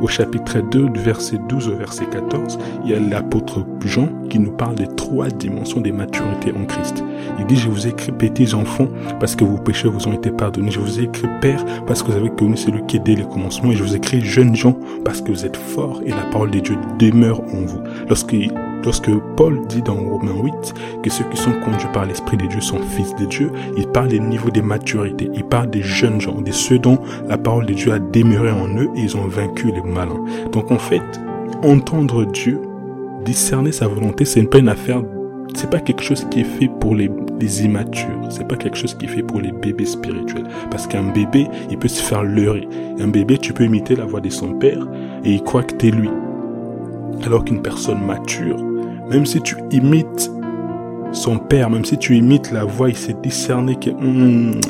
au 0.02 0.08
chapitre 0.08 0.60
2, 0.60 0.88
du 0.88 1.00
verset 1.00 1.38
12 1.48 1.68
au 1.68 1.76
verset 1.76 2.06
14, 2.06 2.58
il 2.84 2.90
y 2.90 2.94
a 2.94 3.00
l'apôtre 3.00 3.64
Jean 3.84 4.08
qui 4.28 4.38
nous 4.38 4.50
parle 4.50 4.74
des 4.74 4.88
trois 4.88 5.28
dimensions 5.28 5.80
des 5.80 5.92
maturités 5.92 6.52
en 6.52 6.64
Christ. 6.64 7.04
Il 7.38 7.46
dit, 7.46 7.56
je 7.56 7.68
vous 7.68 7.86
écris 7.86 8.10
petits 8.12 8.54
enfants 8.54 8.88
parce 9.20 9.36
que 9.36 9.44
vos 9.44 9.58
péchés 9.58 9.88
vous 9.88 10.08
ont 10.08 10.12
été 10.12 10.30
pardonnés. 10.30 10.70
Je 10.70 10.80
vous 10.80 10.98
ai 10.98 11.04
écrit 11.04 11.28
père 11.40 11.64
parce 11.86 12.02
que 12.02 12.10
vous 12.10 12.18
avez 12.18 12.30
connu 12.30 12.56
celui 12.56 12.84
qui 12.86 12.96
est 12.96 13.00
dès 13.00 13.14
le 13.14 13.24
commencement. 13.24 13.70
Et 13.70 13.76
je 13.76 13.82
vous 13.84 13.94
écris 13.94 14.20
jeunes 14.20 14.56
gens 14.56 14.76
parce 15.04 15.20
que 15.20 15.30
vous 15.30 15.46
êtes 15.46 15.56
forts 15.56 16.02
et 16.04 16.10
la 16.10 16.24
parole 16.24 16.50
de 16.50 16.58
Dieu 16.58 16.76
demeure 16.98 17.40
en 17.40 17.64
vous. 17.64 17.80
Lorsqu'il 18.08 18.52
Lorsque 18.84 19.10
Paul 19.36 19.64
dit 19.68 19.82
dans 19.82 19.94
Romains 19.94 20.42
8 20.42 20.52
que 21.02 21.10
ceux 21.10 21.24
qui 21.24 21.36
sont 21.36 21.52
conduits 21.64 21.88
par 21.92 22.04
l'Esprit 22.04 22.36
de 22.36 22.46
Dieu 22.46 22.60
sont 22.60 22.80
fils 22.80 23.14
de 23.14 23.26
Dieu, 23.26 23.52
il 23.76 23.86
parle 23.86 24.08
des 24.08 24.18
niveaux 24.18 24.50
de 24.50 24.60
maturité, 24.60 25.30
il 25.34 25.44
parle 25.44 25.70
des 25.70 25.82
jeunes 25.82 26.20
gens, 26.20 26.40
des 26.40 26.52
ceux 26.52 26.78
dont 26.78 26.98
la 27.28 27.38
parole 27.38 27.66
de 27.66 27.74
Dieu 27.74 27.92
a 27.92 27.98
demeuré 27.98 28.50
en 28.50 28.68
eux 28.76 28.90
et 28.96 29.00
ils 29.00 29.16
ont 29.16 29.26
vaincu 29.26 29.70
les 29.70 29.82
malins. 29.82 30.24
Donc 30.50 30.70
en 30.72 30.78
fait, 30.78 31.02
entendre 31.62 32.24
Dieu, 32.24 32.60
discerner 33.24 33.70
sa 33.70 33.86
volonté, 33.86 34.24
c'est 34.24 34.42
pas 34.42 34.58
une 34.58 34.68
affaire, 34.68 35.02
c'est 35.54 35.70
pas 35.70 35.80
quelque 35.80 36.02
chose 36.02 36.26
qui 36.30 36.40
est 36.40 36.58
fait 36.58 36.68
pour 36.80 36.96
les, 36.96 37.10
les 37.40 37.64
immatures, 37.64 38.20
c'est 38.30 38.48
pas 38.48 38.56
quelque 38.56 38.76
chose 38.76 38.94
qui 38.94 39.04
est 39.04 39.08
fait 39.08 39.22
pour 39.22 39.40
les 39.40 39.52
bébés 39.52 39.86
spirituels. 39.86 40.48
Parce 40.70 40.88
qu'un 40.88 41.04
bébé, 41.12 41.46
il 41.70 41.78
peut 41.78 41.88
se 41.88 42.02
faire 42.02 42.24
leurrer. 42.24 42.68
Un 42.98 43.08
bébé, 43.08 43.38
tu 43.38 43.52
peux 43.52 43.64
imiter 43.64 43.94
la 43.94 44.06
voix 44.06 44.20
de 44.20 44.30
son 44.30 44.54
père 44.54 44.88
et 45.24 45.30
il 45.30 45.42
croit 45.42 45.62
que 45.62 45.74
t'es 45.74 45.90
lui. 45.90 46.10
Alors 47.24 47.44
qu'une 47.44 47.62
personne 47.62 48.04
mature, 48.04 48.58
même 49.12 49.26
si 49.26 49.42
tu 49.42 49.56
imites 49.70 50.30
son 51.12 51.36
père, 51.36 51.68
même 51.68 51.84
si 51.84 51.98
tu 51.98 52.16
imites 52.16 52.50
la 52.50 52.64
voix, 52.64 52.88
il 52.88 52.96
s'est 52.96 53.16
discerné 53.22 53.76
que 53.76 53.90
hmm, 53.90 54.60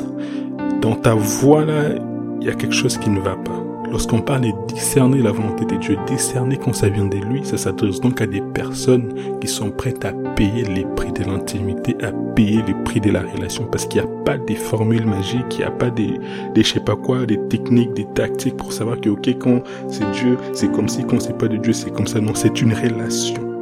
dans 0.81 0.95
ta 0.95 1.13
voix 1.13 1.63
là, 1.63 1.95
il 2.41 2.47
y 2.47 2.49
a 2.49 2.53
quelque 2.53 2.75
chose 2.75 2.97
qui 2.97 3.09
ne 3.09 3.21
va 3.21 3.37
pas. 3.37 3.63
Lorsqu'on 3.89 4.21
parle 4.21 4.41
de 4.41 4.51
discerner 4.67 5.21
la 5.21 5.31
volonté 5.31 5.65
de 5.65 5.75
Dieu, 5.75 5.97
discerner 6.07 6.57
quand 6.57 6.73
ça 6.73 6.89
vient 6.89 7.05
de 7.05 7.17
lui, 7.17 7.45
ça 7.45 7.57
s'adresse 7.57 8.01
donc 8.01 8.19
à 8.21 8.25
des 8.25 8.41
personnes 8.41 9.13
qui 9.39 9.47
sont 9.47 9.69
prêtes 9.69 10.03
à 10.03 10.11
payer 10.11 10.63
les 10.63 10.83
prix 10.95 11.11
de 11.13 11.23
l'intimité, 11.23 11.95
à 12.03 12.11
payer 12.35 12.63
les 12.67 12.73
prix 12.83 12.99
de 12.99 13.11
la 13.11 13.21
relation, 13.21 13.65
parce 13.65 13.85
qu'il 13.85 14.01
n'y 14.01 14.07
a 14.07 14.23
pas 14.25 14.37
des 14.37 14.55
formules 14.55 15.05
magiques, 15.05 15.45
il 15.51 15.59
n'y 15.59 15.63
a 15.63 15.71
pas 15.71 15.91
des, 15.91 16.19
des 16.53 16.63
je 16.63 16.73
sais 16.73 16.79
pas 16.79 16.95
quoi, 16.95 17.25
des 17.25 17.39
techniques, 17.47 17.93
des 17.93 18.07
tactiques 18.13 18.57
pour 18.57 18.73
savoir 18.73 18.99
que 18.99 19.09
ok 19.09 19.37
quand 19.39 19.61
c'est 19.87 20.09
Dieu, 20.11 20.37
c'est 20.53 20.71
comme 20.71 20.89
si 20.89 21.05
quand 21.05 21.21
c'est 21.21 21.37
pas 21.37 21.47
de 21.47 21.57
Dieu, 21.57 21.71
c'est 21.71 21.91
comme 21.91 22.07
ça. 22.07 22.19
Non, 22.19 22.33
c'est 22.33 22.61
une 22.61 22.73
relation 22.73 23.52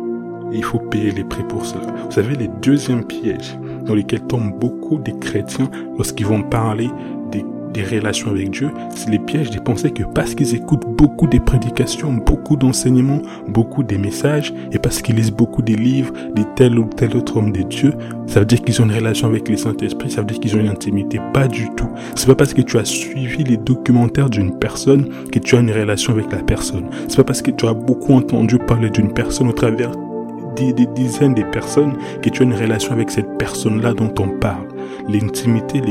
il 0.53 0.63
faut 0.63 0.79
payer 0.79 1.11
les 1.11 1.23
prix 1.23 1.43
pour 1.43 1.65
cela. 1.65 1.85
Vous 2.05 2.11
savez, 2.11 2.35
les 2.35 2.49
deuxièmes 2.61 3.05
pièges 3.05 3.57
dans 3.85 3.95
lesquels 3.95 4.21
tombent 4.21 4.57
beaucoup 4.59 4.97
des 4.99 5.17
chrétiens 5.19 5.69
lorsqu'ils 5.97 6.25
vont 6.25 6.43
parler 6.43 6.89
des, 7.31 7.45
des 7.73 7.83
relations 7.83 8.29
avec 8.29 8.51
Dieu, 8.51 8.69
c'est 8.93 9.09
les 9.09 9.19
pièges 9.19 9.49
de 9.49 9.59
penser 9.59 9.91
que 9.91 10.03
parce 10.03 10.35
qu'ils 10.35 10.55
écoutent 10.55 10.85
beaucoup 10.97 11.27
des 11.27 11.39
prédications, 11.39 12.13
beaucoup 12.13 12.55
d'enseignements, 12.55 13.21
beaucoup 13.47 13.83
des 13.83 13.97
messages, 13.97 14.53
et 14.71 14.79
parce 14.79 15.01
qu'ils 15.01 15.15
lisent 15.15 15.31
beaucoup 15.31 15.61
des 15.61 15.75
livres 15.75 16.13
de 16.35 16.43
tel 16.55 16.77
ou 16.77 16.85
tel 16.85 17.15
autre 17.15 17.37
homme 17.37 17.51
de 17.51 17.61
Dieu, 17.61 17.93
ça 18.27 18.41
veut 18.41 18.45
dire 18.45 18.61
qu'ils 18.61 18.81
ont 18.81 18.85
une 18.85 18.93
relation 18.93 19.27
avec 19.27 19.47
le 19.49 19.57
Saint-Esprit, 19.57 20.11
ça 20.11 20.21
veut 20.21 20.27
dire 20.27 20.39
qu'ils 20.39 20.55
ont 20.55 20.59
une 20.59 20.69
intimité. 20.69 21.19
Pas 21.33 21.47
du 21.47 21.69
tout. 21.75 21.87
C'est 22.15 22.27
pas 22.27 22.35
parce 22.35 22.53
que 22.53 22.61
tu 22.61 22.77
as 22.77 22.85
suivi 22.85 23.43
les 23.43 23.57
documentaires 23.57 24.29
d'une 24.29 24.57
personne 24.57 25.09
que 25.31 25.39
tu 25.39 25.55
as 25.55 25.59
une 25.59 25.71
relation 25.71 26.13
avec 26.13 26.31
la 26.31 26.39
personne. 26.39 26.89
C'est 27.07 27.17
pas 27.17 27.23
parce 27.23 27.41
que 27.41 27.51
tu 27.51 27.67
as 27.67 27.73
beaucoup 27.73 28.13
entendu 28.13 28.57
parler 28.57 28.89
d'une 28.89 29.13
personne 29.13 29.47
au 29.47 29.53
travers 29.53 29.91
des, 30.55 30.73
dizaines 30.73 31.33
de 31.33 31.43
personnes 31.43 31.93
que 32.21 32.29
tu 32.29 32.41
as 32.41 32.45
une 32.45 32.53
relation 32.53 32.93
avec 32.93 33.11
cette 33.11 33.37
personne-là 33.37 33.93
dont 33.93 34.13
on 34.19 34.29
parle. 34.39 34.67
L'intimité 35.09 35.81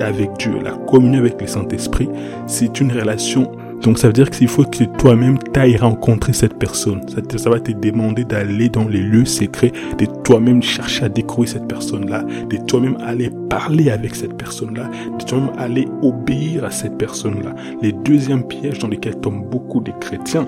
avec 0.00 0.30
Dieu, 0.38 0.58
la 0.62 0.72
communion 0.72 1.20
avec 1.20 1.40
le 1.40 1.46
Saint-Esprit, 1.46 2.08
c'est 2.46 2.80
une 2.80 2.92
relation. 2.92 3.50
Donc 3.82 3.98
ça 3.98 4.08
veut 4.08 4.12
dire 4.12 4.28
qu'il 4.28 4.48
faut 4.48 4.64
que 4.64 4.84
toi-même 4.98 5.38
t'ailles 5.38 5.76
rencontrer 5.76 6.32
cette 6.32 6.58
personne. 6.58 7.00
Ça, 7.08 7.38
ça 7.38 7.50
va 7.50 7.60
te 7.60 7.72
demander 7.72 8.24
d'aller 8.24 8.68
dans 8.68 8.86
les 8.86 9.00
lieux 9.00 9.24
secrets, 9.24 9.72
de 9.98 10.04
toi-même 10.22 10.62
chercher 10.62 11.04
à 11.04 11.08
découvrir 11.08 11.48
cette 11.48 11.66
personne-là, 11.66 12.24
de 12.48 12.56
toi-même 12.66 12.98
aller 13.00 13.30
parler 13.48 13.90
avec 13.90 14.14
cette 14.14 14.36
personne-là, 14.36 14.90
de 15.18 15.24
toi-même 15.24 15.52
aller 15.56 15.88
obéir 16.02 16.64
à 16.64 16.70
cette 16.70 16.98
personne-là. 16.98 17.54
Les 17.80 17.92
deuxièmes 17.92 18.44
pièges 18.44 18.80
dans 18.80 18.88
lesquels 18.88 19.18
tombent 19.18 19.48
beaucoup 19.48 19.80
de 19.80 19.92
chrétiens, 19.98 20.46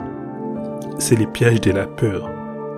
c'est 0.99 1.19
les 1.19 1.27
pièges 1.27 1.61
de 1.63 1.71
la 1.71 1.87
peur. 1.87 2.29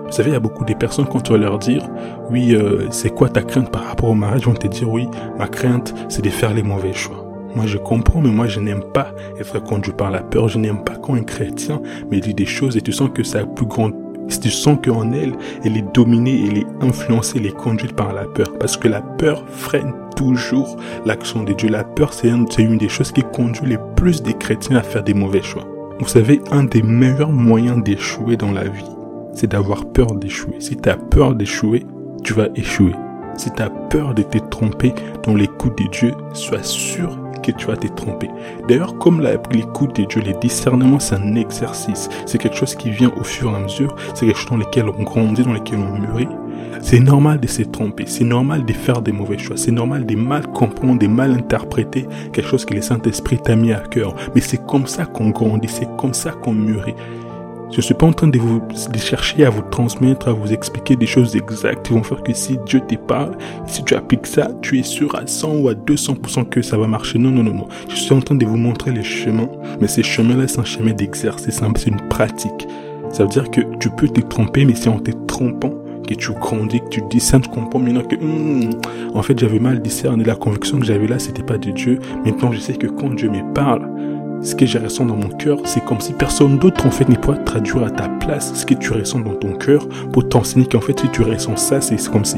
Vous 0.05 0.11
savez, 0.11 0.29
il 0.29 0.33
y 0.33 0.37
a 0.37 0.39
beaucoup 0.39 0.65
de 0.65 0.73
personnes, 0.73 1.07
quand 1.07 1.21
tu 1.21 1.31
vas 1.31 1.37
leur 1.37 1.59
dire, 1.59 1.87
oui, 2.29 2.53
euh, 2.55 2.87
c'est 2.91 3.09
quoi 3.09 3.29
ta 3.29 3.41
crainte 3.41 3.71
par 3.71 3.85
rapport 3.85 4.09
au 4.09 4.15
mariage, 4.15 4.41
ils 4.41 4.45
vont 4.45 4.53
te 4.53 4.67
dire, 4.67 4.89
oui, 4.89 5.07
ma 5.37 5.47
crainte, 5.47 5.93
c'est 6.09 6.23
de 6.23 6.29
faire 6.29 6.53
les 6.53 6.63
mauvais 6.63 6.93
choix. 6.93 7.25
Moi, 7.55 7.65
je 7.65 7.77
comprends, 7.77 8.21
mais 8.21 8.29
moi, 8.29 8.47
je 8.47 8.59
n'aime 8.59 8.83
pas 8.93 9.11
être 9.39 9.63
conduit 9.63 9.93
par 9.93 10.11
la 10.11 10.21
peur. 10.21 10.49
Je 10.49 10.59
n'aime 10.59 10.83
pas 10.83 10.95
quand 10.97 11.15
un 11.15 11.23
chrétien 11.23 11.81
me 12.11 12.19
dit 12.19 12.33
des 12.33 12.45
choses 12.45 12.75
et 12.75 12.81
tu 12.81 12.91
sens 12.91 13.09
que 13.13 13.23
ça 13.23 13.45
plus 13.45 13.65
grande 13.65 13.93
tu 14.41 14.49
sens 14.49 14.77
qu'en 14.83 15.11
elle, 15.11 15.33
elle 15.63 15.77
est 15.77 15.93
dominée, 15.93 16.47
elle 16.47 16.57
est 16.59 16.67
influencée, 16.81 17.37
elle 17.39 17.45
est 17.47 17.55
conduite 17.55 17.93
par 17.93 18.13
la 18.13 18.25
peur. 18.25 18.47
Parce 18.59 18.77
que 18.77 18.87
la 18.87 19.01
peur 19.01 19.43
freine 19.47 19.93
toujours 20.15 20.77
l'action 21.05 21.43
de 21.43 21.53
Dieu. 21.53 21.69
La 21.69 21.83
peur, 21.83 22.13
c'est 22.13 22.29
une 22.29 22.77
des 22.77 22.89
choses 22.89 23.11
qui 23.11 23.21
conduit 23.21 23.67
les 23.67 23.79
plus 23.95 24.21
des 24.21 24.33
chrétiens 24.33 24.77
à 24.77 24.83
faire 24.83 25.03
des 25.03 25.13
mauvais 25.13 25.41
choix. 25.41 25.67
Vous 25.99 26.07
savez, 26.07 26.41
un 26.51 26.63
des 26.63 26.81
meilleurs 26.81 27.31
moyens 27.31 27.81
d'échouer 27.83 28.37
dans 28.37 28.51
la 28.51 28.65
vie, 28.65 28.94
c'est 29.35 29.51
d'avoir 29.51 29.85
peur 29.85 30.15
d'échouer. 30.15 30.55
Si 30.59 30.75
tu 30.77 30.89
as 30.89 30.97
peur 30.97 31.35
d'échouer, 31.35 31.85
tu 32.23 32.33
vas 32.33 32.47
échouer. 32.55 32.93
Si 33.37 33.51
tu 33.51 33.61
as 33.61 33.69
peur 33.69 34.13
de 34.15 34.23
te 34.23 34.37
tromper 34.37 34.93
dans 35.23 35.35
l'écoute 35.35 35.77
de 35.77 35.89
Dieu, 35.91 36.13
sois 36.33 36.63
sûr 36.63 37.19
que 37.43 37.51
tu 37.51 37.67
vas 37.67 37.75
te 37.75 37.87
tromper. 37.87 38.29
D'ailleurs, 38.67 38.97
comme 38.97 39.21
l'écoute 39.51 39.95
de 39.97 40.05
Dieu, 40.05 40.21
les 40.21 40.33
discernements, 40.33 40.99
c'est 40.99 41.15
un 41.15 41.35
exercice. 41.35 42.09
C'est 42.25 42.37
quelque 42.37 42.55
chose 42.55 42.75
qui 42.75 42.89
vient 42.89 43.11
au 43.19 43.23
fur 43.23 43.51
et 43.51 43.55
à 43.55 43.59
mesure. 43.59 43.95
C'est 44.15 44.25
quelque 44.25 44.39
chose 44.39 44.51
dans 44.51 44.57
lequel 44.57 44.85
on 44.89 45.03
grandit, 45.03 45.43
dans 45.43 45.53
lequel 45.53 45.79
on 45.79 45.99
mûrit. 45.99 46.29
C'est 46.81 46.99
normal 46.99 47.39
de 47.39 47.47
se 47.47 47.63
tromper, 47.63 48.05
c'est 48.05 48.23
normal 48.23 48.65
de 48.65 48.73
faire 48.73 49.01
des 49.01 49.11
mauvais 49.11 49.37
choix, 49.37 49.57
c'est 49.57 49.71
normal 49.71 50.05
de 50.05 50.15
mal 50.15 50.45
comprendre, 50.47 50.99
de 50.99 51.07
mal 51.07 51.31
interpréter 51.31 52.05
quelque 52.31 52.47
chose 52.47 52.65
que 52.65 52.73
le 52.73 52.81
Saint-Esprit 52.81 53.39
t'a 53.39 53.55
mis 53.55 53.73
à 53.73 53.79
cœur. 53.79 54.15
Mais 54.35 54.41
c'est 54.41 54.63
comme 54.65 54.85
ça 54.85 55.05
qu'on 55.05 55.29
grandit, 55.29 55.67
c'est 55.67 55.89
comme 55.97 56.13
ça 56.13 56.31
qu'on 56.31 56.53
mûrit. 56.53 56.95
Je 57.75 57.81
ne 57.81 57.83
suis 57.87 57.93
pas 57.93 58.05
en 58.05 58.13
train 58.13 58.29
de 58.29 58.39
vous 58.39 58.61
de 58.61 58.97
chercher 58.97 59.43
à 59.43 59.49
vous 59.49 59.61
transmettre, 59.69 60.29
à 60.29 60.31
vous 60.31 60.53
expliquer 60.53 60.95
des 60.95 61.05
choses 61.05 61.35
exactes 61.35 61.87
qui 61.87 61.91
vont 61.91 62.03
faire 62.03 62.23
que 62.23 62.31
si 62.33 62.57
Dieu 62.65 62.79
te 62.79 62.95
parle, 62.95 63.37
si 63.67 63.83
tu 63.83 63.95
appliques 63.95 64.27
ça, 64.27 64.47
tu 64.61 64.79
es 64.79 64.83
sûr 64.83 65.13
à 65.13 65.27
100 65.27 65.57
ou 65.57 65.67
à 65.67 65.73
200% 65.73 66.47
que 66.47 66.61
ça 66.61 66.77
va 66.77 66.87
marcher. 66.87 67.19
Non, 67.19 67.31
non, 67.31 67.43
non, 67.43 67.53
non. 67.53 67.67
Je 67.89 67.95
suis 67.97 68.13
en 68.13 68.21
train 68.21 68.35
de 68.35 68.45
vous 68.45 68.55
montrer 68.55 68.91
les 68.91 69.03
chemins, 69.03 69.49
mais 69.81 69.89
ces 69.89 70.03
chemins-là, 70.03 70.47
c'est 70.47 70.59
un 70.59 70.63
chemin 70.63 70.93
d'exercice, 70.93 71.59
c'est 71.75 71.89
une 71.89 72.07
pratique. 72.07 72.65
Ça 73.11 73.23
veut 73.23 73.29
dire 73.29 73.51
que 73.51 73.59
tu 73.81 73.89
peux 73.89 74.07
te 74.07 74.21
tromper, 74.21 74.63
mais 74.63 74.75
si 74.75 74.87
en 74.87 74.99
te 74.99 75.11
trompant, 75.27 75.73
que 76.07 76.13
tu 76.13 76.31
grandis, 76.31 76.79
que 76.79 76.87
tu 76.87 77.01
discernes, 77.09 77.41
tu 77.41 77.49
comprends 77.49 77.79
maintenant 77.79 78.03
que, 78.03 78.15
hmm, 78.15 78.69
en 79.13 79.21
fait, 79.21 79.37
j'avais 79.37 79.59
mal 79.59 79.81
discerné. 79.81 80.23
La 80.23 80.35
conviction 80.35 80.79
que 80.79 80.85
j'avais 80.85 81.07
là, 81.07 81.19
c'était 81.19 81.43
pas 81.43 81.57
de 81.57 81.71
Dieu. 81.71 81.99
Maintenant, 82.23 82.53
je 82.53 82.59
sais 82.59 82.75
que 82.75 82.87
quand 82.87 83.13
Dieu 83.15 83.29
me 83.29 83.53
parle, 83.53 83.85
ce 84.45 84.53
que 84.53 84.65
je 84.65 84.77
ressens 84.77 85.05
dans 85.05 85.15
mon 85.15 85.29
cœur, 85.29 85.57
c'est 85.65 85.83
comme 85.83 85.99
si 85.99 86.13
personne 86.13 86.59
d'autre 86.59 86.85
en 86.85 86.91
fait 86.91 87.09
ne 87.09 87.15
pourrait 87.15 87.43
traduire 87.43 87.83
à 87.83 87.89
ta 87.89 88.07
place 88.07 88.53
ce 88.53 88.65
que 88.65 88.75
tu 88.75 88.93
ressens 88.93 89.19
dans 89.21 89.33
ton 89.33 89.53
cœur 89.53 89.87
pour 90.13 90.29
t'enseigner 90.29 90.67
qu'en 90.67 90.81
fait 90.81 90.99
si 90.99 91.09
tu 91.09 91.23
ressens 91.23 91.57
ça, 91.57 91.81
c'est 91.81 91.97
comme 92.09 92.25
si. 92.25 92.37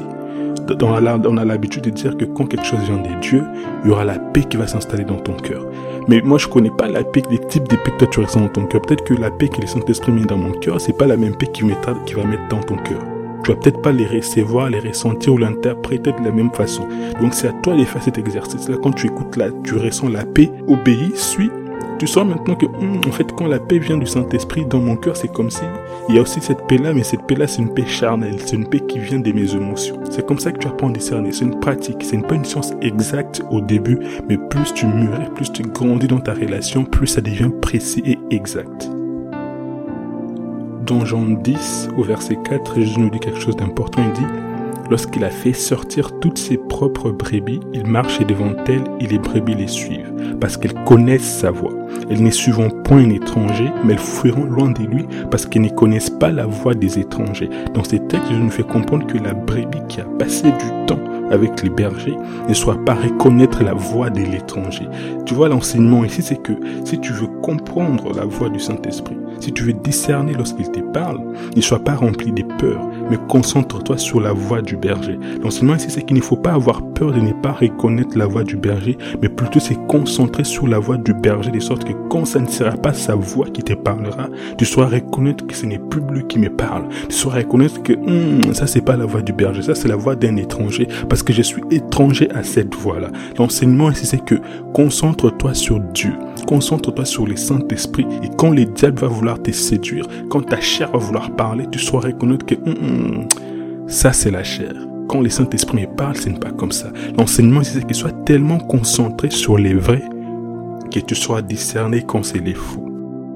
on 0.81 1.37
a 1.37 1.45
l'habitude 1.45 1.83
de 1.83 1.89
dire 1.89 2.15
que 2.15 2.23
quand 2.23 2.45
quelque 2.45 2.65
chose 2.65 2.79
vient 2.79 2.97
de 2.97 3.19
Dieu, 3.19 3.43
il 3.83 3.89
y 3.89 3.91
aura 3.91 4.05
la 4.05 4.19
paix 4.19 4.43
qui 4.49 4.55
va 4.55 4.67
s'installer 4.67 5.03
dans 5.03 5.19
ton 5.19 5.33
cœur. 5.33 5.65
Mais 6.07 6.21
moi, 6.21 6.37
je 6.37 6.47
connais 6.47 6.69
pas 6.69 6.87
la 6.87 7.03
paix, 7.03 7.23
les 7.29 7.39
types 7.39 7.67
de 7.67 7.75
paix 7.75 7.91
que 7.91 8.05
toi 8.05 8.07
tu 8.09 8.19
ressens 8.21 8.39
dans 8.39 8.47
ton 8.47 8.65
cœur. 8.67 8.81
Peut-être 8.81 9.03
que 9.03 9.13
la 9.13 9.29
paix 9.29 9.49
que 9.49 9.59
le 9.59 9.67
Saint-Esprit 9.67 10.13
met 10.13 10.23
dans 10.23 10.37
mon 10.37 10.53
cœur, 10.53 10.79
c'est 10.79 10.97
pas 10.97 11.07
la 11.07 11.17
même 11.17 11.35
paix 11.35 11.47
qui 11.47 11.63
va 11.63 12.23
mettre 12.23 12.47
dans 12.49 12.61
ton 12.61 12.77
cœur. 12.77 13.01
Tu 13.43 13.51
vas 13.51 13.57
peut-être 13.57 13.81
pas 13.81 13.91
les 13.91 14.05
recevoir, 14.07 14.69
les 14.69 14.79
ressentir 14.79 15.33
ou 15.33 15.37
l'interpréter 15.37 16.11
de 16.11 16.23
la 16.23 16.31
même 16.31 16.51
façon. 16.51 16.87
Donc 17.21 17.33
c'est 17.33 17.49
à 17.49 17.53
toi 17.53 17.75
de 17.75 17.83
faire 17.83 18.01
cet 18.01 18.17
exercice-là. 18.17 18.77
Quand 18.81 18.91
tu 18.91 19.07
écoutes 19.07 19.35
là, 19.35 19.47
tu 19.63 19.75
ressens 19.75 20.09
la 20.09 20.25
paix, 20.25 20.49
obéis, 20.67 21.11
suis, 21.15 21.49
tu 21.97 22.07
sens 22.07 22.25
maintenant 22.25 22.55
que, 22.55 22.65
hmm, 22.65 23.01
en 23.07 23.11
fait, 23.11 23.31
quand 23.35 23.47
la 23.47 23.59
paix 23.59 23.79
vient 23.79 23.97
du 23.97 24.05
Saint-Esprit 24.05 24.65
dans 24.65 24.79
mon 24.79 24.95
cœur, 24.95 25.17
c'est 25.17 25.31
comme 25.31 25.49
si 25.49 25.63
il 26.09 26.15
y 26.15 26.19
a 26.19 26.21
aussi 26.21 26.39
cette 26.41 26.65
paix-là, 26.67 26.93
mais 26.93 27.03
cette 27.03 27.23
paix-là, 27.23 27.47
c'est 27.47 27.61
une 27.61 27.73
paix 27.73 27.85
charnelle, 27.85 28.39
c'est 28.39 28.55
une 28.55 28.67
paix 28.67 28.79
qui 28.79 28.99
vient 28.99 29.19
de 29.19 29.31
mes 29.31 29.53
émotions. 29.53 29.99
C'est 30.09 30.25
comme 30.25 30.39
ça 30.39 30.51
que 30.51 30.59
tu 30.59 30.67
apprends 30.67 30.89
à 30.89 30.91
discerner. 30.91 31.31
C'est 31.31 31.45
une 31.45 31.59
pratique, 31.59 32.03
c'est 32.03 32.17
pas 32.25 32.35
une 32.35 32.45
science 32.45 32.73
exacte 32.81 33.41
au 33.51 33.61
début, 33.61 33.99
mais 34.29 34.37
plus 34.37 34.73
tu 34.73 34.85
mûris, 34.85 35.29
plus 35.35 35.51
tu 35.51 35.63
grandis 35.63 36.07
dans 36.07 36.19
ta 36.19 36.33
relation, 36.33 36.85
plus 36.85 37.07
ça 37.07 37.21
devient 37.21 37.51
précis 37.61 38.03
et 38.05 38.17
exact. 38.31 38.89
Dans 40.85 41.03
Jean 41.03 41.25
10, 41.25 41.89
au 41.97 42.03
verset 42.03 42.37
4, 42.43 42.75
Jésus 42.75 42.99
nous 42.99 43.09
dit 43.09 43.19
quelque 43.19 43.39
chose 43.39 43.57
d'important. 43.57 44.01
Il 44.05 44.13
dit, 44.13 44.27
Lorsqu'il 44.89 45.25
a 45.25 45.29
fait 45.29 45.53
sortir 45.53 46.17
toutes 46.19 46.37
ses 46.37 46.57
propres 46.57 47.11
brebis, 47.11 47.59
il 47.73 47.85
marche 47.85 48.19
devant 48.25 48.53
elles 48.67 48.83
et 49.01 49.07
les 49.07 49.19
brebis 49.19 49.55
les 49.55 49.67
suivent, 49.67 50.13
parce 50.39 50.55
qu'elles 50.55 50.83
connaissent 50.85 51.39
sa 51.39 51.51
voix. 51.51 51.73
Elles 52.09 52.23
ne 52.23 52.31
suivront 52.31 52.69
point 52.69 52.99
un 52.99 53.09
étranger, 53.09 53.69
mais 53.83 53.93
elles 53.93 53.99
fuiront 53.99 54.45
loin 54.45 54.71
de 54.71 54.83
lui, 54.83 55.05
parce 55.29 55.45
qu'elles 55.45 55.63
ne 55.63 55.69
connaissent 55.69 56.09
pas 56.09 56.31
la 56.31 56.45
voix 56.45 56.73
des 56.73 56.99
étrangers. 56.99 57.49
Dans 57.73 57.83
ces 57.83 57.99
textes, 57.99 58.31
je 58.31 58.37
nous 58.37 58.49
fais 58.49 58.63
comprendre 58.63 59.05
que 59.07 59.17
la 59.17 59.33
brebis 59.33 59.81
qui 59.89 59.99
a 59.99 60.05
passé 60.17 60.43
du 60.43 60.85
temps 60.85 60.99
avec 61.31 61.61
les 61.63 61.69
bergers 61.69 62.17
ne 62.47 62.53
soit 62.53 62.83
pas 62.85 62.93
reconnaître 62.93 63.63
la 63.63 63.73
voix 63.73 64.09
de 64.09 64.21
l'étranger. 64.21 64.87
Tu 65.25 65.33
vois, 65.33 65.49
l'enseignement 65.49 66.03
ici, 66.05 66.21
c'est 66.21 66.41
que 66.41 66.53
si 66.85 66.99
tu 66.99 67.11
veux 67.13 67.27
comprendre 67.41 68.13
la 68.15 68.25
voix 68.25 68.49
du 68.49 68.59
Saint-Esprit, 68.59 69.17
si 69.39 69.51
tu 69.51 69.63
veux 69.63 69.73
discerner 69.73 70.33
lorsqu'il 70.33 70.71
te 70.71 70.79
parle, 70.79 71.19
ne 71.55 71.61
sois 71.61 71.79
pas 71.79 71.95
rempli 71.95 72.31
de 72.31 72.43
peur, 72.57 72.79
mais 73.09 73.17
concentre-toi 73.27 73.97
sur 73.97 74.19
la 74.19 74.33
voix 74.33 74.61
du 74.61 74.75
berger. 74.75 75.17
L'enseignement 75.43 75.75
ici, 75.75 75.87
c'est 75.89 76.03
qu'il 76.03 76.17
ne 76.17 76.21
faut 76.21 76.35
pas 76.35 76.53
avoir 76.53 76.81
peur 76.81 77.11
de 77.11 77.19
ne 77.19 77.33
pas 77.33 77.51
reconnaître 77.51 78.17
la 78.17 78.25
voix 78.25 78.43
du 78.43 78.57
berger, 78.57 78.97
mais 79.21 79.29
plutôt 79.29 79.59
se 79.59 79.73
concentrer 79.87 80.43
sur 80.43 80.67
la 80.67 80.79
voix 80.79 80.97
du 80.97 81.13
berger, 81.13 81.51
de 81.51 81.59
sorte 81.59 81.83
que 81.83 81.93
quand 82.09 82.25
ça 82.25 82.39
ne 82.39 82.47
sera 82.47 82.71
pas 82.71 82.93
sa 82.93 83.15
voix 83.15 83.47
qui 83.47 83.63
te 83.63 83.73
parlera, 83.73 84.27
tu 84.57 84.65
sauras 84.65 84.87
reconnaître 84.87 85.45
que 85.45 85.55
ce 85.55 85.65
n'est 85.65 85.79
plus 85.79 86.01
lui 86.11 86.25
qui 86.27 86.39
me 86.39 86.49
parle. 86.49 86.87
Tu 87.09 87.15
sauras 87.15 87.37
reconnaître 87.37 87.81
que 87.83 87.93
hmm, 87.93 88.53
ça, 88.53 88.67
c'est 88.67 88.81
pas 88.81 88.97
la 88.97 89.05
voix 89.05 89.21
du 89.21 89.33
berger, 89.33 89.61
ça, 89.61 89.75
c'est 89.75 89.87
la 89.87 89.95
voix 89.95 90.15
d'un 90.15 90.35
étranger, 90.37 90.87
parce 91.09 91.23
que 91.23 91.33
je 91.33 91.41
suis 91.41 91.61
étranger 91.71 92.29
à 92.31 92.43
cette 92.43 92.75
voix-là. 92.75 93.09
L'enseignement 93.37 93.91
ici, 93.91 94.05
c'est 94.05 94.23
que 94.23 94.35
concentre-toi 94.73 95.53
sur 95.53 95.79
Dieu, 95.79 96.13
concentre-toi 96.45 97.05
sur 97.05 97.25
le 97.25 97.35
Saint-Esprit, 97.35 98.05
et 98.23 98.29
quand 98.37 98.51
le 98.51 98.65
diable 98.65 98.99
va 98.99 99.07
vouloir 99.07 99.41
te 99.41 99.51
séduire, 99.51 100.07
quand 100.29 100.41
ta 100.41 100.61
chair 100.61 100.91
va 100.91 100.97
vouloir 100.97 101.31
parler, 101.31 101.65
tu 101.71 101.79
sauras 101.79 102.07
reconnaître 102.07 102.45
que 102.45 102.55
hmm, 102.55 103.23
hmm, 103.23 103.27
ça, 103.87 104.13
c'est 104.13 104.31
la 104.31 104.43
chair 104.43 104.73
quand 105.07 105.21
le 105.21 105.29
Saint-Esprit 105.29 105.81
me 105.81 105.95
parle, 105.95 106.15
ce 106.17 106.29
n'est 106.29 106.39
pas 106.39 106.51
comme 106.51 106.71
ça. 106.71 106.91
L'enseignement, 107.17 107.63
c'est 107.63 107.85
qu'il 107.85 107.95
soit 107.95 108.25
tellement 108.25 108.59
concentré 108.59 109.29
sur 109.29 109.57
les 109.57 109.73
vrais 109.73 110.03
que 110.91 110.99
tu 110.99 111.15
sois 111.15 111.41
discerné 111.41 112.03
quand 112.03 112.23
c'est 112.23 112.39
les 112.39 112.53
faux. 112.53 112.87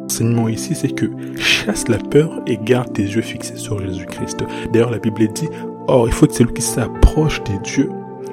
L'enseignement 0.01 0.49
ici, 0.49 0.75
c'est 0.75 0.93
que 0.93 1.09
chasse 1.37 1.87
la 1.87 1.97
peur 1.97 2.41
et 2.47 2.57
garde 2.57 2.93
tes 2.93 3.03
yeux 3.03 3.21
fixés 3.21 3.57
sur 3.57 3.79
Jésus-Christ. 3.79 4.43
D'ailleurs, 4.71 4.91
la 4.91 4.99
Bible 4.99 5.27
dit, 5.33 5.49
or, 5.87 6.07
il 6.07 6.13
faut 6.13 6.27
que 6.27 6.33
celui 6.33 6.53
qui 6.53 6.61
s'approche 6.61 7.41
de 7.43 7.63
Dieu 7.63 7.89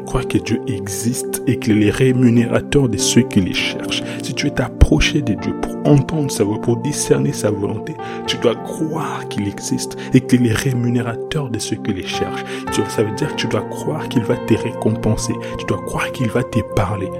croire 0.08 0.26
que 0.26 0.38
Dieu 0.38 0.62
existe 0.66 1.42
et 1.46 1.58
qu'il 1.58 1.82
est 1.82 1.90
rémunérateur 1.90 2.88
de 2.88 2.96
ceux 2.96 3.20
qui 3.20 3.42
les 3.42 3.52
cherchent. 3.52 4.02
Si 4.22 4.32
tu 4.32 4.46
es 4.46 4.58
approché 4.58 5.20
de 5.20 5.34
Dieu 5.34 5.54
pour 5.60 5.76
entendre 5.84 6.30
sa 6.30 6.44
voix, 6.44 6.58
pour 6.58 6.78
discerner 6.78 7.34
sa 7.34 7.50
volonté, 7.50 7.94
tu 8.26 8.38
dois 8.38 8.54
croire 8.54 9.28
qu'il 9.28 9.46
existe 9.46 9.98
et 10.14 10.22
qu'il 10.22 10.46
est 10.46 10.54
rémunérateur 10.54 11.50
de 11.50 11.58
ceux 11.58 11.76
qui 11.76 11.92
les 11.92 12.06
cherchent. 12.06 12.44
Ça 12.88 13.02
veut 13.02 13.14
dire 13.16 13.28
que 13.32 13.36
tu 13.36 13.48
dois 13.48 13.68
croire 13.68 14.08
qu'il 14.08 14.22
va 14.22 14.36
te 14.38 14.54
récompenser. 14.54 15.34
Tu 15.58 15.66
dois 15.66 15.82
croire 15.84 16.10
qu'il 16.12 16.30
va 16.30 16.42
te 16.42 16.60
parler. 16.74 17.10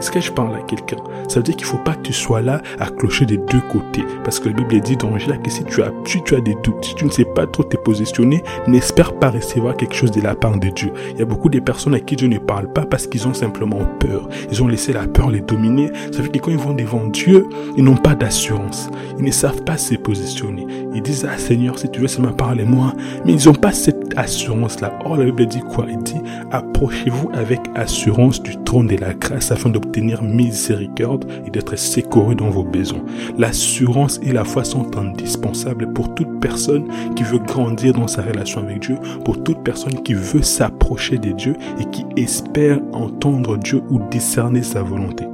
Est-ce 0.00 0.10
que 0.10 0.18
je 0.18 0.32
parle 0.32 0.54
à 0.54 0.62
quelqu'un? 0.62 0.96
Ça 1.28 1.40
veut 1.40 1.42
dire 1.42 1.56
qu'il 1.56 1.66
ne 1.66 1.72
faut 1.72 1.84
pas 1.84 1.92
que 1.92 2.00
tu 2.00 2.14
sois 2.14 2.40
là 2.40 2.62
à 2.78 2.86
clocher 2.86 3.26
des 3.26 3.36
deux 3.36 3.60
côtés. 3.70 4.02
Parce 4.24 4.40
que 4.40 4.48
la 4.48 4.54
Bible 4.54 4.80
dit 4.80 4.96
dans 4.96 5.18
Jacques 5.18 5.42
que 5.42 5.50
si 5.50 5.62
tu 5.64 5.82
as, 5.82 5.92
si 6.06 6.22
tu 6.22 6.34
as 6.34 6.40
des 6.40 6.56
doutes, 6.62 6.82
si 6.82 6.94
tu 6.94 7.04
ne 7.04 7.10
sais 7.10 7.26
pas 7.26 7.46
trop 7.46 7.64
te 7.64 7.76
positionner, 7.76 8.42
n'espère 8.66 9.12
pas 9.12 9.28
recevoir 9.28 9.76
quelque 9.76 9.94
chose 9.94 10.10
de 10.10 10.22
la 10.22 10.34
part 10.34 10.58
de 10.58 10.68
Dieu. 10.70 10.90
Il 11.12 11.18
y 11.18 11.22
a 11.22 11.26
beaucoup 11.26 11.50
de 11.50 11.60
personnes 11.60 11.92
à 11.92 12.00
qui 12.00 12.16
Dieu 12.16 12.28
ne 12.28 12.38
parle 12.38 12.72
pas 12.72 12.86
parce 12.86 13.06
qu'ils 13.06 13.28
ont 13.28 13.34
simplement 13.34 13.84
peur. 13.98 14.26
Ils 14.50 14.62
ont 14.62 14.68
laissé 14.68 14.94
la 14.94 15.06
peur 15.06 15.28
les 15.28 15.42
dominer. 15.42 15.90
Ça 16.12 16.22
veut 16.22 16.30
dire 16.30 16.40
que 16.40 16.46
quand 16.46 16.50
ils 16.50 16.56
vont 16.56 16.72
devant 16.72 17.04
Dieu, 17.04 17.46
ils 17.76 17.84
n'ont 17.84 17.98
pas 17.98 18.14
d'assurance. 18.14 18.88
Ils 19.18 19.24
ne 19.26 19.30
savent 19.30 19.64
pas 19.64 19.76
se 19.76 19.96
positionner. 19.96 20.66
Ils 20.94 21.02
disent, 21.02 21.26
ah 21.30 21.38
Seigneur, 21.38 21.78
si 21.78 21.88
tu 21.88 22.00
veux 22.00 22.08
seulement 22.08 22.32
parler 22.32 22.64
moi. 22.64 22.92
Mais 23.24 23.32
ils 23.32 23.46
n'ont 23.46 23.54
pas 23.54 23.72
cette 23.72 24.16
assurance-là. 24.16 24.98
Or, 25.04 25.16
la 25.16 25.24
Bible 25.26 25.46
dit 25.46 25.60
quoi? 25.60 25.86
Il 25.88 25.98
dit, 25.98 26.20
approchez-vous 26.50 27.30
avec 27.32 27.60
assurance 27.74 28.42
du 28.42 28.56
trône 28.64 28.88
de 28.88 28.96
la 28.96 29.14
grâce 29.14 29.52
afin 29.52 29.70
d'obtenir 29.70 30.22
miséricorde 30.22 31.26
et 31.46 31.50
d'être 31.50 31.76
secouru 31.78 32.34
dans 32.34 32.50
vos 32.50 32.64
besoins. 32.64 33.04
L'assurance 33.38 34.20
et 34.22 34.32
la 34.32 34.44
foi 34.44 34.64
sont 34.64 34.96
indispensables 34.98 35.92
pour 35.92 36.14
toute 36.14 36.40
personne 36.40 36.88
qui 37.14 37.22
veut 37.22 37.38
grandir 37.38 37.92
dans 37.92 38.08
sa 38.08 38.22
relation 38.22 38.60
avec 38.60 38.80
Dieu, 38.80 38.96
pour 39.24 39.42
toute 39.42 39.62
personne 39.62 40.02
qui 40.02 40.14
veut 40.14 40.42
s'approcher 40.42 41.18
de 41.18 41.30
Dieu 41.30 41.54
et 41.78 41.84
qui 41.90 42.04
espère 42.16 42.80
entendre 42.92 43.56
Dieu 43.56 43.82
ou 43.90 44.00
discerner 44.10 44.62
sa 44.62 44.82
volonté. 44.82 45.26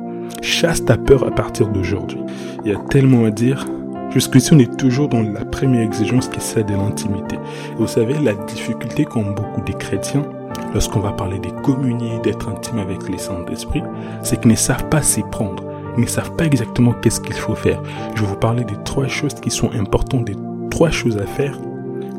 Chasse 0.43 0.85
ta 0.85 0.97
peur 0.97 1.27
à 1.27 1.31
partir 1.31 1.69
d'aujourd'hui. 1.69 2.21
Il 2.65 2.73
y 2.73 2.75
a 2.75 2.79
tellement 2.91 3.25
à 3.25 3.31
dire. 3.31 3.65
Jusqu'ici, 4.11 4.55
on 4.55 4.59
est 4.59 4.77
toujours 4.77 5.09
dans 5.09 5.23
la 5.23 5.45
première 5.45 5.83
exigence 5.83 6.29
qui 6.29 6.39
est 6.39 6.43
celle 6.43 6.67
de 6.67 6.75
l'intimité. 6.75 7.37
Vous 7.77 7.87
savez, 7.87 8.15
la 8.15 8.35
difficulté 8.35 9.05
qu'ont 9.05 9.33
beaucoup 9.33 9.61
de 9.61 9.73
chrétiens, 9.73 10.25
lorsqu'on 10.73 11.01
va 11.01 11.13
parler 11.13 11.39
de 11.39 11.51
communier, 11.63 12.19
d'être 12.23 12.49
intime 12.49 12.79
avec 12.79 13.09
les 13.09 13.19
Saint-Esprit, 13.19 13.83
c'est 14.23 14.41
qu'ils 14.41 14.51
ne 14.51 14.57
savent 14.57 14.89
pas 14.89 15.03
s'y 15.03 15.23
prendre. 15.23 15.65
Ils 15.97 16.03
ne 16.03 16.09
savent 16.09 16.35
pas 16.37 16.45
exactement 16.45 16.93
qu'est-ce 16.93 17.21
qu'il 17.21 17.35
faut 17.35 17.55
faire. 17.55 17.83
Je 18.15 18.23
vais 18.23 18.27
vous 18.27 18.37
parler 18.37 18.65
des 18.65 18.77
trois 18.85 19.09
choses 19.09 19.35
qui 19.35 19.51
sont 19.51 19.71
importantes, 19.73 20.25
des 20.25 20.37
trois 20.71 20.91
choses 20.91 21.19
à 21.19 21.27
faire 21.27 21.59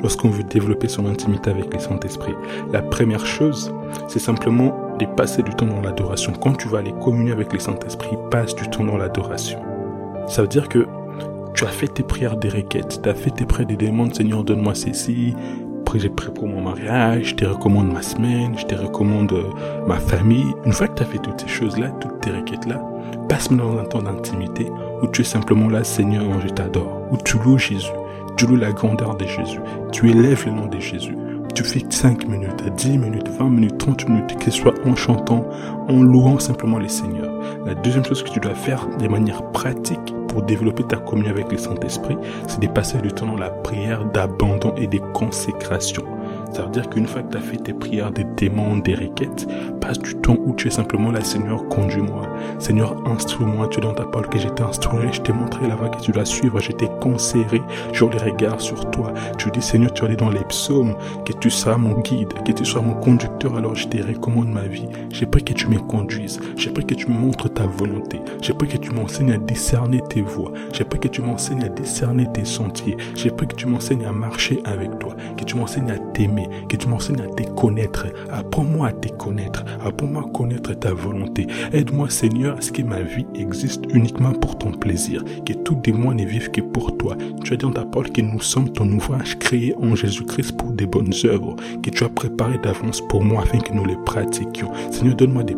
lorsqu'on 0.01 0.29
veut 0.29 0.43
développer 0.43 0.87
son 0.87 1.05
intimité 1.07 1.49
avec 1.49 1.73
les 1.73 1.79
Saint-Esprit. 1.79 2.33
La 2.71 2.81
première 2.81 3.25
chose, 3.25 3.73
c'est 4.07 4.19
simplement 4.19 4.95
de 4.99 5.05
passer 5.05 5.43
du 5.43 5.51
temps 5.51 5.65
dans 5.65 5.81
l'adoration. 5.81 6.33
Quand 6.33 6.53
tu 6.53 6.67
vas 6.67 6.79
aller 6.79 6.93
communier 7.03 7.31
avec 7.31 7.53
les 7.53 7.59
Saint-Esprit, 7.59 8.17
passe 8.29 8.55
du 8.55 8.67
temps 8.69 8.83
dans 8.83 8.97
l'adoration. 8.97 9.59
Ça 10.27 10.41
veut 10.41 10.47
dire 10.47 10.69
que 10.69 10.85
tu 11.57 11.65
as 11.65 11.69
fait 11.69 11.87
tes 11.87 12.03
prières 12.03 12.37
des 12.37 12.49
requêtes, 12.49 13.01
tu 13.01 13.09
as 13.09 13.15
fait 13.15 13.31
tes 13.31 13.45
prières 13.45 13.67
des 13.67 13.75
demandes, 13.75 14.15
Seigneur, 14.15 14.43
donne-moi 14.43 14.75
ceci, 14.75 15.33
j'ai 15.95 16.09
prêt 16.09 16.31
pour 16.31 16.47
mon 16.47 16.61
mariage, 16.61 17.29
je 17.29 17.35
te 17.35 17.45
recommande 17.45 17.91
ma 17.91 18.01
semaine, 18.01 18.57
je 18.57 18.65
te 18.65 18.75
recommande 18.75 19.31
euh, 19.33 19.49
ma 19.87 19.97
famille. 19.97 20.53
Une 20.65 20.73
fois 20.73 20.87
que 20.87 20.95
tu 20.95 21.03
as 21.03 21.05
fait 21.05 21.17
toutes 21.17 21.41
ces 21.41 21.47
choses-là, 21.47 21.89
toutes 21.99 22.21
tes 22.21 22.31
requêtes-là, 22.31 22.81
passe 23.29 23.51
dans 23.51 23.77
un 23.77 23.85
temps 23.85 24.01
d'intimité 24.01 24.67
où 25.01 25.07
tu 25.07 25.21
es 25.21 25.25
simplement 25.25 25.69
là, 25.69 25.83
Seigneur, 25.83 26.23
je 26.41 26.49
t'adore. 26.49 27.01
Où 27.11 27.17
tu 27.17 27.37
loues 27.39 27.57
Jésus, 27.57 27.91
tu 28.35 28.45
loues 28.45 28.57
la 28.57 28.71
grandeur 28.71 29.15
de 29.15 29.25
Jésus, 29.25 29.59
tu 29.91 30.09
élèves 30.09 30.45
le 30.45 30.51
nom 30.51 30.67
de 30.67 30.79
Jésus. 30.79 31.15
Tu 31.55 31.63
fais 31.63 31.83
5 31.89 32.27
minutes, 32.27 32.63
10 32.75 32.97
minutes, 32.99 33.29
20 33.29 33.49
minutes, 33.49 33.77
30 33.79 34.09
minutes, 34.09 34.37
que 34.37 34.51
ce 34.51 34.61
soit 34.61 34.75
en 34.85 34.95
chantant, 34.95 35.45
en 35.87 36.03
louant 36.03 36.37
simplement 36.37 36.77
les 36.77 36.89
Seigneurs. 36.89 37.26
La 37.65 37.75
deuxième 37.75 38.05
chose 38.05 38.23
que 38.23 38.29
tu 38.29 38.39
dois 38.39 38.55
faire 38.55 38.87
de 38.97 39.07
manière 39.07 39.43
pratique, 39.51 40.13
pour 40.27 40.41
développer 40.43 40.83
ta 40.83 40.97
communion 40.97 41.31
avec 41.31 41.51
le 41.51 41.57
Saint-Esprit, 41.57 42.17
c'est 42.47 42.59
de 42.59 42.67
passer 42.67 42.99
du 42.99 43.11
temps 43.11 43.25
dans 43.25 43.37
la 43.37 43.49
prière 43.49 44.05
d'abandon 44.05 44.73
et 44.77 44.87
de 44.87 44.99
consécration. 45.13 46.03
Ça 46.51 46.63
veut 46.63 46.71
dire 46.71 46.89
qu'une 46.89 47.07
fois 47.07 47.21
que 47.21 47.31
tu 47.31 47.37
as 47.37 47.41
fait 47.41 47.57
tes 47.57 47.73
prières, 47.73 48.11
des 48.11 48.23
demandes, 48.23 48.83
des 48.83 48.95
requêtes, 48.95 49.47
passe 49.81 49.99
du 49.99 50.15
temps 50.15 50.37
où 50.45 50.53
tu 50.55 50.67
es 50.67 50.71
simplement 50.71 51.11
là, 51.11 51.21
Seigneur, 51.21 51.67
conduis-moi. 51.67 52.23
Seigneur, 52.59 52.95
instruis-moi. 53.05 53.67
Tu 53.67 53.79
es 53.79 53.81
dans 53.81 53.93
ta 53.93 54.05
parole 54.05 54.27
que 54.29 54.39
j'étais 54.39 54.63
instruit, 54.63 55.09
je 55.11 55.21
t'ai 55.21 55.33
montré 55.33 55.67
la 55.67 55.75
voie 55.75 55.89
que 55.89 56.01
tu 56.01 56.11
dois 56.11 56.25
suivre, 56.25 56.59
je 56.59 56.71
t'ai 56.71 56.87
conseillé, 57.01 57.61
sur 57.93 58.09
les 58.09 58.17
regards 58.17 58.61
sur 58.61 58.89
toi. 58.91 59.13
Tu 59.37 59.51
dis, 59.51 59.61
Seigneur, 59.61 59.93
tu 59.93 60.01
vas 60.01 60.07
aller 60.07 60.17
dans 60.17 60.29
les 60.29 60.43
psaumes, 60.45 60.95
que 61.25 61.33
tu 61.33 61.49
seras 61.49 61.77
mon 61.77 61.99
guide, 61.99 62.33
que 62.45 62.51
tu 62.51 62.65
sois 62.65 62.81
mon 62.81 62.95
conducteur, 62.95 63.55
alors 63.55 63.75
je 63.75 63.87
te 63.87 63.97
recommande 63.97 64.49
ma 64.49 64.63
vie. 64.63 64.87
J'ai 65.11 65.25
pris 65.25 65.43
que 65.43 65.53
tu 65.53 65.67
me 65.67 65.79
conduises. 65.79 66.39
J'ai 66.55 66.69
pris 66.69 66.85
que 66.85 66.95
tu 66.95 67.07
me 67.07 67.17
montres 67.17 67.53
ta 67.53 67.65
volonté. 67.65 68.21
J'ai 68.41 68.53
pris 68.53 68.67
que 68.67 68.77
tu 68.77 68.91
m'enseignes 68.91 69.31
à 69.31 69.37
discerner 69.37 70.01
tes 70.09 70.21
voies. 70.21 70.51
J'ai 70.73 70.83
pris 70.83 70.99
que 70.99 71.07
tu 71.07 71.21
m'enseignes 71.21 71.63
à 71.63 71.69
discerner 71.69 72.27
tes 72.33 72.45
sentiers. 72.45 72.97
J'ai 73.15 73.31
pris 73.31 73.47
que 73.47 73.55
tu 73.55 73.67
m'enseignes 73.67 74.05
à 74.05 74.11
marcher 74.11 74.61
avec 74.65 74.97
toi. 74.99 75.15
Que 75.37 75.43
tu 75.43 75.55
m'enseignes 75.55 75.91
à 75.91 75.97
t'aimer. 75.97 76.46
Que 76.69 76.75
tu 76.75 76.87
m'enseignes 76.87 77.21
à 77.21 77.27
te 77.27 77.43
connaître. 77.51 78.07
Apprends-moi 78.31 78.87
à 78.87 78.91
te 78.91 79.09
connaître. 79.09 79.63
Apprends-moi 79.83 80.23
à 80.27 80.31
connaître 80.31 80.73
ta 80.73 80.93
volonté. 80.93 81.47
Aide-moi, 81.73 82.09
Seigneur, 82.09 82.57
à 82.57 82.61
ce 82.61 82.71
que 82.71 82.81
ma 82.81 83.01
vie 83.01 83.25
existe 83.35 83.83
uniquement 83.93 84.33
pour 84.33 84.57
ton 84.57 84.71
plaisir. 84.71 85.23
Que 85.45 85.53
tout 85.53 85.75
démon 85.75 86.13
ne 86.13 86.25
vive 86.25 86.51
que 86.51 86.61
pour 86.61 86.97
toi. 86.97 87.15
Tu 87.43 87.53
as 87.53 87.57
dit 87.57 87.65
dans 87.65 87.71
ta 87.71 87.85
parole 87.85 88.11
que 88.11 88.21
nous 88.21 88.41
sommes 88.41 88.69
ton 88.69 88.89
ouvrage 88.91 89.37
créé 89.39 89.75
en 89.81 89.95
Jésus-Christ 89.95 90.57
pour 90.57 90.71
des 90.71 90.85
bonnes 90.85 91.13
œuvres. 91.25 91.55
Que 91.83 91.89
tu 91.89 92.03
as 92.03 92.09
préparé 92.09 92.57
d'avance 92.57 93.01
pour 93.01 93.23
moi 93.23 93.43
afin 93.43 93.59
que 93.59 93.73
nous 93.73 93.85
les 93.85 93.97
pratiquions. 94.05 94.71
Seigneur, 94.91 95.15
donne-moi 95.15 95.43
de 95.43 95.53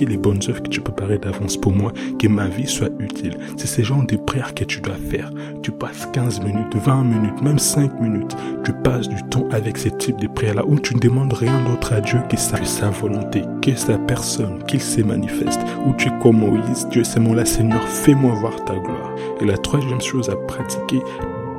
les 0.00 0.16
bonnes 0.16 0.40
œuvres 0.48 0.62
que 0.62 0.68
tu 0.68 0.80
préparais 0.80 1.18
d'avance 1.18 1.56
pour 1.56 1.72
moi. 1.72 1.92
Que 2.18 2.28
ma 2.28 2.48
vie 2.48 2.66
soit 2.66 2.90
utile. 2.98 3.36
C'est 3.56 3.66
ce 3.66 3.82
genre 3.82 4.04
de 4.04 4.16
prières 4.16 4.54
que 4.54 4.64
tu 4.64 4.80
dois 4.80 4.96
faire. 4.96 5.30
Tu 5.62 5.70
passes 5.70 6.08
15 6.12 6.40
minutes, 6.40 6.74
20 6.74 7.04
minutes, 7.04 7.42
même 7.42 7.58
5 7.58 8.00
minutes. 8.00 8.36
Tu 8.64 8.72
passes 8.82 9.08
du 9.08 9.22
temps 9.30 9.46
avec 9.52 9.78
ce 9.78 9.88
type 9.88 10.20
de 10.20 10.26
prières-là 10.26 10.64
où 10.66 10.78
tu 10.78 10.94
ne 10.94 11.00
demandes 11.00 11.32
rien 11.32 11.62
d'autre 11.64 11.92
à 11.92 12.00
Dieu 12.00 12.20
que 12.28 12.36
sa, 12.36 12.62
sa 12.64 12.90
volonté, 12.90 13.42
que 13.62 13.74
sa 13.76 13.98
personne, 13.98 14.62
qu'il 14.66 14.80
se 14.80 15.00
manifeste. 15.00 15.60
Où 15.86 15.92
tu 15.96 16.08
es 16.08 16.12
comme 16.22 16.38
Moïse, 16.38 16.88
Dieu 16.90 17.04
c'est 17.04 17.20
mon 17.20 17.34
là, 17.34 17.44
Seigneur, 17.44 17.82
fais-moi 17.86 18.34
voir 18.34 18.64
ta 18.64 18.74
gloire. 18.74 19.14
Et 19.40 19.44
la 19.44 19.58
troisième 19.58 20.00
chose 20.00 20.30
à 20.30 20.36
pratiquer, 20.36 21.00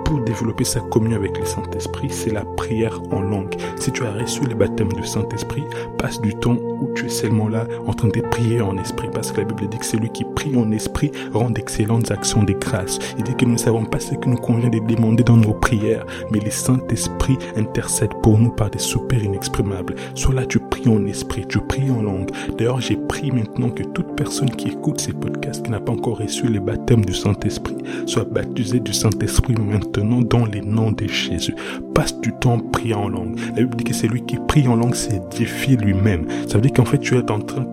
pour 0.06 0.20
développer 0.22 0.64
sa 0.64 0.80
communion 0.80 1.18
avec 1.18 1.38
le 1.38 1.46
Saint-Esprit, 1.46 2.10
c'est 2.10 2.32
la 2.32 2.46
prière 2.46 3.02
en 3.12 3.22
langue. 3.22 3.56
Si 3.78 3.92
tu 3.92 4.06
as 4.06 4.12
reçu 4.14 4.42
le 4.46 4.56
baptême 4.56 4.94
du 4.94 5.06
Saint-Esprit, 5.06 5.64
passe 5.98 6.22
du 6.22 6.34
temps 6.36 6.56
où 6.56 6.90
tu 6.96 7.08
es 7.08 7.10
seulement 7.10 7.50
là 7.50 7.66
en 7.88 7.94
train 7.94 8.08
de 8.08 8.22
prier 8.22 8.62
en 8.62 8.78
esprit. 8.78 9.10
Parce 9.12 9.32
que 9.32 9.42
la 9.42 9.48
Bible 9.48 9.68
dit 9.68 9.78
que 9.78 9.86
celui 9.86 10.10
qui 10.10 10.24
en 10.56 10.72
esprit 10.72 11.12
rend 11.34 11.50
d'excellentes 11.50 12.12
actions 12.12 12.44
de 12.44 12.54
grâce. 12.54 13.00
Il 13.18 13.24
dit 13.24 13.36
que 13.36 13.46
nous 13.46 13.54
ne 13.54 13.58
savons 13.58 13.86
pas 13.86 14.00
ce 14.00 14.16
que 14.16 14.30
nous 14.30 14.38
convient 14.38 14.70
de 14.70 14.80
demander 14.80 15.24
dans 15.24 15.38
nos 15.38 15.54
prières, 15.54 16.06
mais 16.32 16.40
le 16.40 16.52
Saint-Esprit 16.52 17.38
intercède 17.56 18.12
pour 18.22 18.38
nous 18.38 18.52
par 18.52 18.70
des 18.70 18.80
soupirs 18.80 19.24
inexprimables. 19.24 19.96
Soit 20.14 20.34
là, 20.34 20.46
tu 20.46 20.60
pries 20.60 20.90
en 20.90 21.06
esprit, 21.06 21.46
tu 21.48 21.60
pries 21.60 21.90
en 21.90 22.02
langue. 22.02 22.32
D'ailleurs, 22.58 22.82
j'ai 22.82 22.98
pris 22.98 23.32
maintenant 23.32 23.70
que 23.70 23.84
toute 23.84 24.16
personne 24.16 24.50
qui 24.50 24.70
écoute 24.70 25.00
ces 25.00 25.14
podcasts, 25.14 25.64
qui 25.64 25.72
n'a 25.72 25.80
pas 25.80 25.92
encore 25.92 26.20
reçu 26.20 26.48
le 26.48 26.60
baptême 26.60 27.06
du 27.06 27.14
Saint-Esprit, 27.14 27.78
soit 28.06 28.26
baptisée 28.26 28.80
du 28.80 28.94
Saint-Esprit 28.94 29.56
maintenant 29.56 30.22
dans 30.22 30.46
les 30.46 30.62
noms 30.62 30.92
de 30.92 31.08
Jésus. 31.08 31.56
Passe 31.94 32.20
du 32.20 32.34
temps 32.34 32.60
priant 32.60 33.04
en 33.04 33.10
langue. 33.10 33.40
La 33.56 33.64
Bible 33.64 33.76
dit 33.78 33.84
que 33.84 33.94
c'est 33.94 34.08
lui 34.08 34.24
qui 34.24 34.38
prie 34.48 34.68
en 34.68 34.76
langue 34.76 34.96
s'édifie 34.96 35.78
lui-même. 35.78 36.26
Ça 36.48 36.56
veut 36.56 36.62
dire 36.62 36.74
qu'en 36.74 36.86
fait, 36.86 37.00
tu 37.00 37.18
es 37.18 37.32
en 37.32 37.40
train 37.40 37.66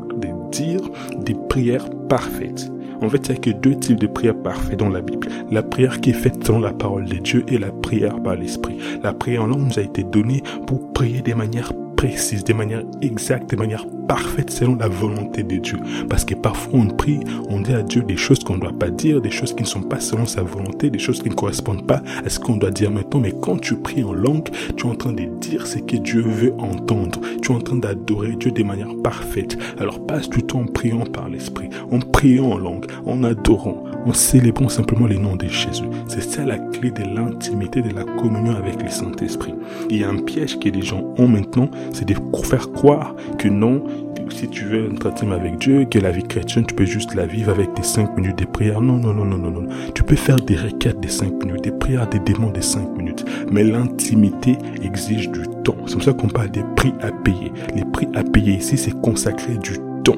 des 0.52 1.34
prières 1.48 1.88
parfaites. 2.08 2.70
En 3.00 3.08
fait, 3.08 3.26
il 3.26 3.32
n'y 3.32 3.36
a 3.36 3.40
que 3.40 3.50
deux 3.50 3.74
types 3.76 3.98
de 3.98 4.06
prières 4.06 4.36
parfaites 4.36 4.78
dans 4.78 4.88
la 4.88 5.00
Bible. 5.00 5.28
La 5.50 5.62
prière 5.62 6.00
qui 6.00 6.10
est 6.10 6.14
faite 6.14 6.44
selon 6.46 6.60
la 6.60 6.72
parole 6.72 7.06
de 7.06 7.16
Dieu 7.16 7.44
et 7.48 7.58
la 7.58 7.72
prière 7.72 8.22
par 8.22 8.36
l'Esprit. 8.36 8.78
La 9.02 9.12
prière 9.12 9.42
en 9.42 9.46
langue 9.46 9.66
nous 9.66 9.78
a 9.78 9.82
été 9.82 10.04
donnée 10.04 10.42
pour 10.66 10.92
prier 10.92 11.20
de 11.22 11.34
manière 11.34 11.72
précise, 12.02 12.42
de 12.42 12.52
manière 12.52 12.82
exacte, 13.00 13.50
de 13.50 13.56
manière 13.56 13.86
parfaite 14.08 14.50
selon 14.50 14.74
la 14.74 14.88
volonté 14.88 15.44
de 15.44 15.56
Dieu. 15.58 15.78
Parce 16.08 16.24
que 16.24 16.34
parfois 16.34 16.80
on 16.80 16.86
prie, 16.88 17.20
on 17.48 17.60
dit 17.60 17.72
à 17.72 17.82
Dieu 17.82 18.02
des 18.02 18.16
choses 18.16 18.40
qu'on 18.40 18.56
ne 18.56 18.60
doit 18.60 18.76
pas 18.76 18.90
dire, 18.90 19.20
des 19.20 19.30
choses 19.30 19.54
qui 19.54 19.62
ne 19.62 19.68
sont 19.68 19.82
pas 19.82 20.00
selon 20.00 20.26
sa 20.26 20.42
volonté, 20.42 20.90
des 20.90 20.98
choses 20.98 21.22
qui 21.22 21.30
ne 21.30 21.34
correspondent 21.34 21.86
pas 21.86 22.02
à 22.24 22.28
ce 22.28 22.40
qu'on 22.40 22.56
doit 22.56 22.72
dire 22.72 22.90
maintenant. 22.90 23.20
Mais 23.20 23.32
quand 23.40 23.56
tu 23.60 23.76
pries 23.76 24.02
en 24.02 24.12
langue, 24.12 24.48
tu 24.76 24.84
es 24.84 24.90
en 24.90 24.96
train 24.96 25.12
de 25.12 25.26
dire 25.40 25.64
ce 25.64 25.78
que 25.78 25.96
Dieu 25.96 26.22
veut 26.22 26.52
entendre. 26.58 27.20
Tu 27.40 27.52
es 27.52 27.54
en 27.54 27.60
train 27.60 27.76
d'adorer 27.76 28.34
Dieu 28.34 28.50
de 28.50 28.64
manière 28.64 28.94
parfaite. 29.04 29.56
Alors 29.78 30.04
passe 30.04 30.28
du 30.28 30.42
temps 30.42 30.62
en 30.62 30.66
priant 30.66 31.06
par 31.06 31.28
l'Esprit, 31.28 31.68
en 31.92 32.00
priant 32.00 32.50
en 32.50 32.58
langue, 32.58 32.86
en 33.06 33.22
adorant, 33.22 33.84
en 34.06 34.12
célébrant 34.12 34.68
simplement 34.68 35.06
les 35.06 35.18
noms 35.18 35.36
de 35.36 35.46
Jésus. 35.46 35.84
C'est 36.08 36.22
ça 36.22 36.44
la 36.44 36.58
clé 36.58 36.90
de 36.90 37.04
l'intimité, 37.04 37.80
de 37.80 37.94
la 37.94 38.04
communion 38.04 38.56
avec 38.56 38.82
le 38.82 38.88
Saint-Esprit. 38.88 39.54
Il 39.88 39.98
y 39.98 40.04
a 40.04 40.10
un 40.10 40.18
piège 40.18 40.58
que 40.58 40.68
les 40.68 40.82
gens 40.82 41.04
ont 41.16 41.28
maintenant, 41.28 41.70
c'est 41.92 42.06
de 42.06 42.14
faire 42.44 42.72
croire 42.72 43.14
que 43.38 43.48
non, 43.48 43.84
si 44.30 44.48
tu 44.48 44.64
veux 44.64 44.92
être 44.92 45.06
intime 45.06 45.32
avec 45.32 45.58
Dieu, 45.58 45.84
que 45.84 45.98
la 45.98 46.10
vie 46.10 46.22
chrétienne, 46.22 46.64
tu 46.66 46.74
peux 46.74 46.84
juste 46.84 47.14
la 47.14 47.26
vivre 47.26 47.50
avec 47.50 47.74
tes 47.74 47.82
5 47.82 48.16
minutes 48.16 48.38
de 48.38 48.44
prière. 48.44 48.80
Non, 48.80 48.96
non, 48.96 49.12
non, 49.12 49.24
non, 49.24 49.38
non, 49.38 49.50
non. 49.50 49.68
Tu 49.94 50.02
peux 50.02 50.16
faire 50.16 50.36
des 50.36 50.56
requêtes 50.56 51.00
de 51.00 51.08
5 51.08 51.44
minutes, 51.44 51.64
des 51.64 51.70
prières, 51.70 52.08
des 52.08 52.18
demandes 52.18 52.54
de 52.54 52.60
5 52.60 52.96
minutes. 52.96 53.24
Mais 53.50 53.64
l'intimité 53.64 54.56
exige 54.82 55.30
du 55.30 55.42
temps. 55.64 55.76
C'est 55.86 55.94
pour 55.94 56.02
ça 56.02 56.12
qu'on 56.12 56.28
parle 56.28 56.50
des 56.50 56.64
prix 56.76 56.94
à 57.02 57.10
payer. 57.10 57.52
Les 57.74 57.84
prix 57.84 58.08
à 58.14 58.22
payer 58.24 58.54
ici, 58.54 58.76
c'est 58.76 58.98
consacrer 59.00 59.56
du 59.58 59.78
temps 60.04 60.16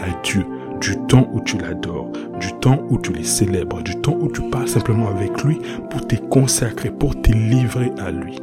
à 0.00 0.22
Dieu 0.22 0.44
du 0.80 0.96
temps 1.06 1.28
où 1.32 1.40
tu 1.40 1.58
l'adores, 1.58 2.10
du 2.40 2.52
temps 2.54 2.82
où 2.90 2.98
tu 2.98 3.12
les 3.12 3.22
célèbres, 3.22 3.82
du 3.82 3.94
temps 4.00 4.16
où 4.20 4.28
tu 4.28 4.42
parles 4.42 4.66
simplement 4.66 5.08
avec 5.08 5.44
lui 5.44 5.58
pour 5.90 6.04
te 6.04 6.16
consacrer, 6.16 6.90
pour 6.90 7.22
te 7.22 7.30
livrer 7.30 7.92
à 8.00 8.10
lui. 8.10 8.36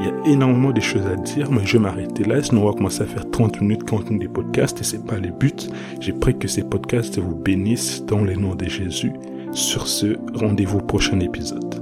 Il 0.00 0.06
y 0.06 0.08
a 0.08 0.32
énormément 0.32 0.72
de 0.72 0.80
choses 0.80 1.06
à 1.06 1.16
dire, 1.16 1.50
mais 1.50 1.64
je 1.64 1.74
vais 1.74 1.82
m'arrêter 1.82 2.24
là. 2.24 2.42
Sinon, 2.42 2.62
on 2.62 2.66
va 2.66 2.72
commencer 2.72 3.02
à 3.02 3.06
faire 3.06 3.30
30 3.30 3.60
minutes, 3.60 3.84
40 3.84 4.10
minutes 4.10 4.22
des 4.22 4.28
podcasts 4.28 4.80
et 4.80 4.84
c'est 4.84 5.04
pas 5.04 5.18
le 5.18 5.30
but. 5.30 5.68
J'ai 6.00 6.12
pris 6.12 6.36
que 6.36 6.48
ces 6.48 6.62
podcasts 6.62 7.18
vous 7.18 7.34
bénissent 7.34 8.04
dans 8.04 8.22
le 8.22 8.34
nom 8.34 8.54
de 8.54 8.68
Jésus. 8.68 9.12
Sur 9.52 9.86
ce, 9.86 10.16
rendez-vous 10.34 10.80
prochain 10.80 11.20
épisode. 11.20 11.81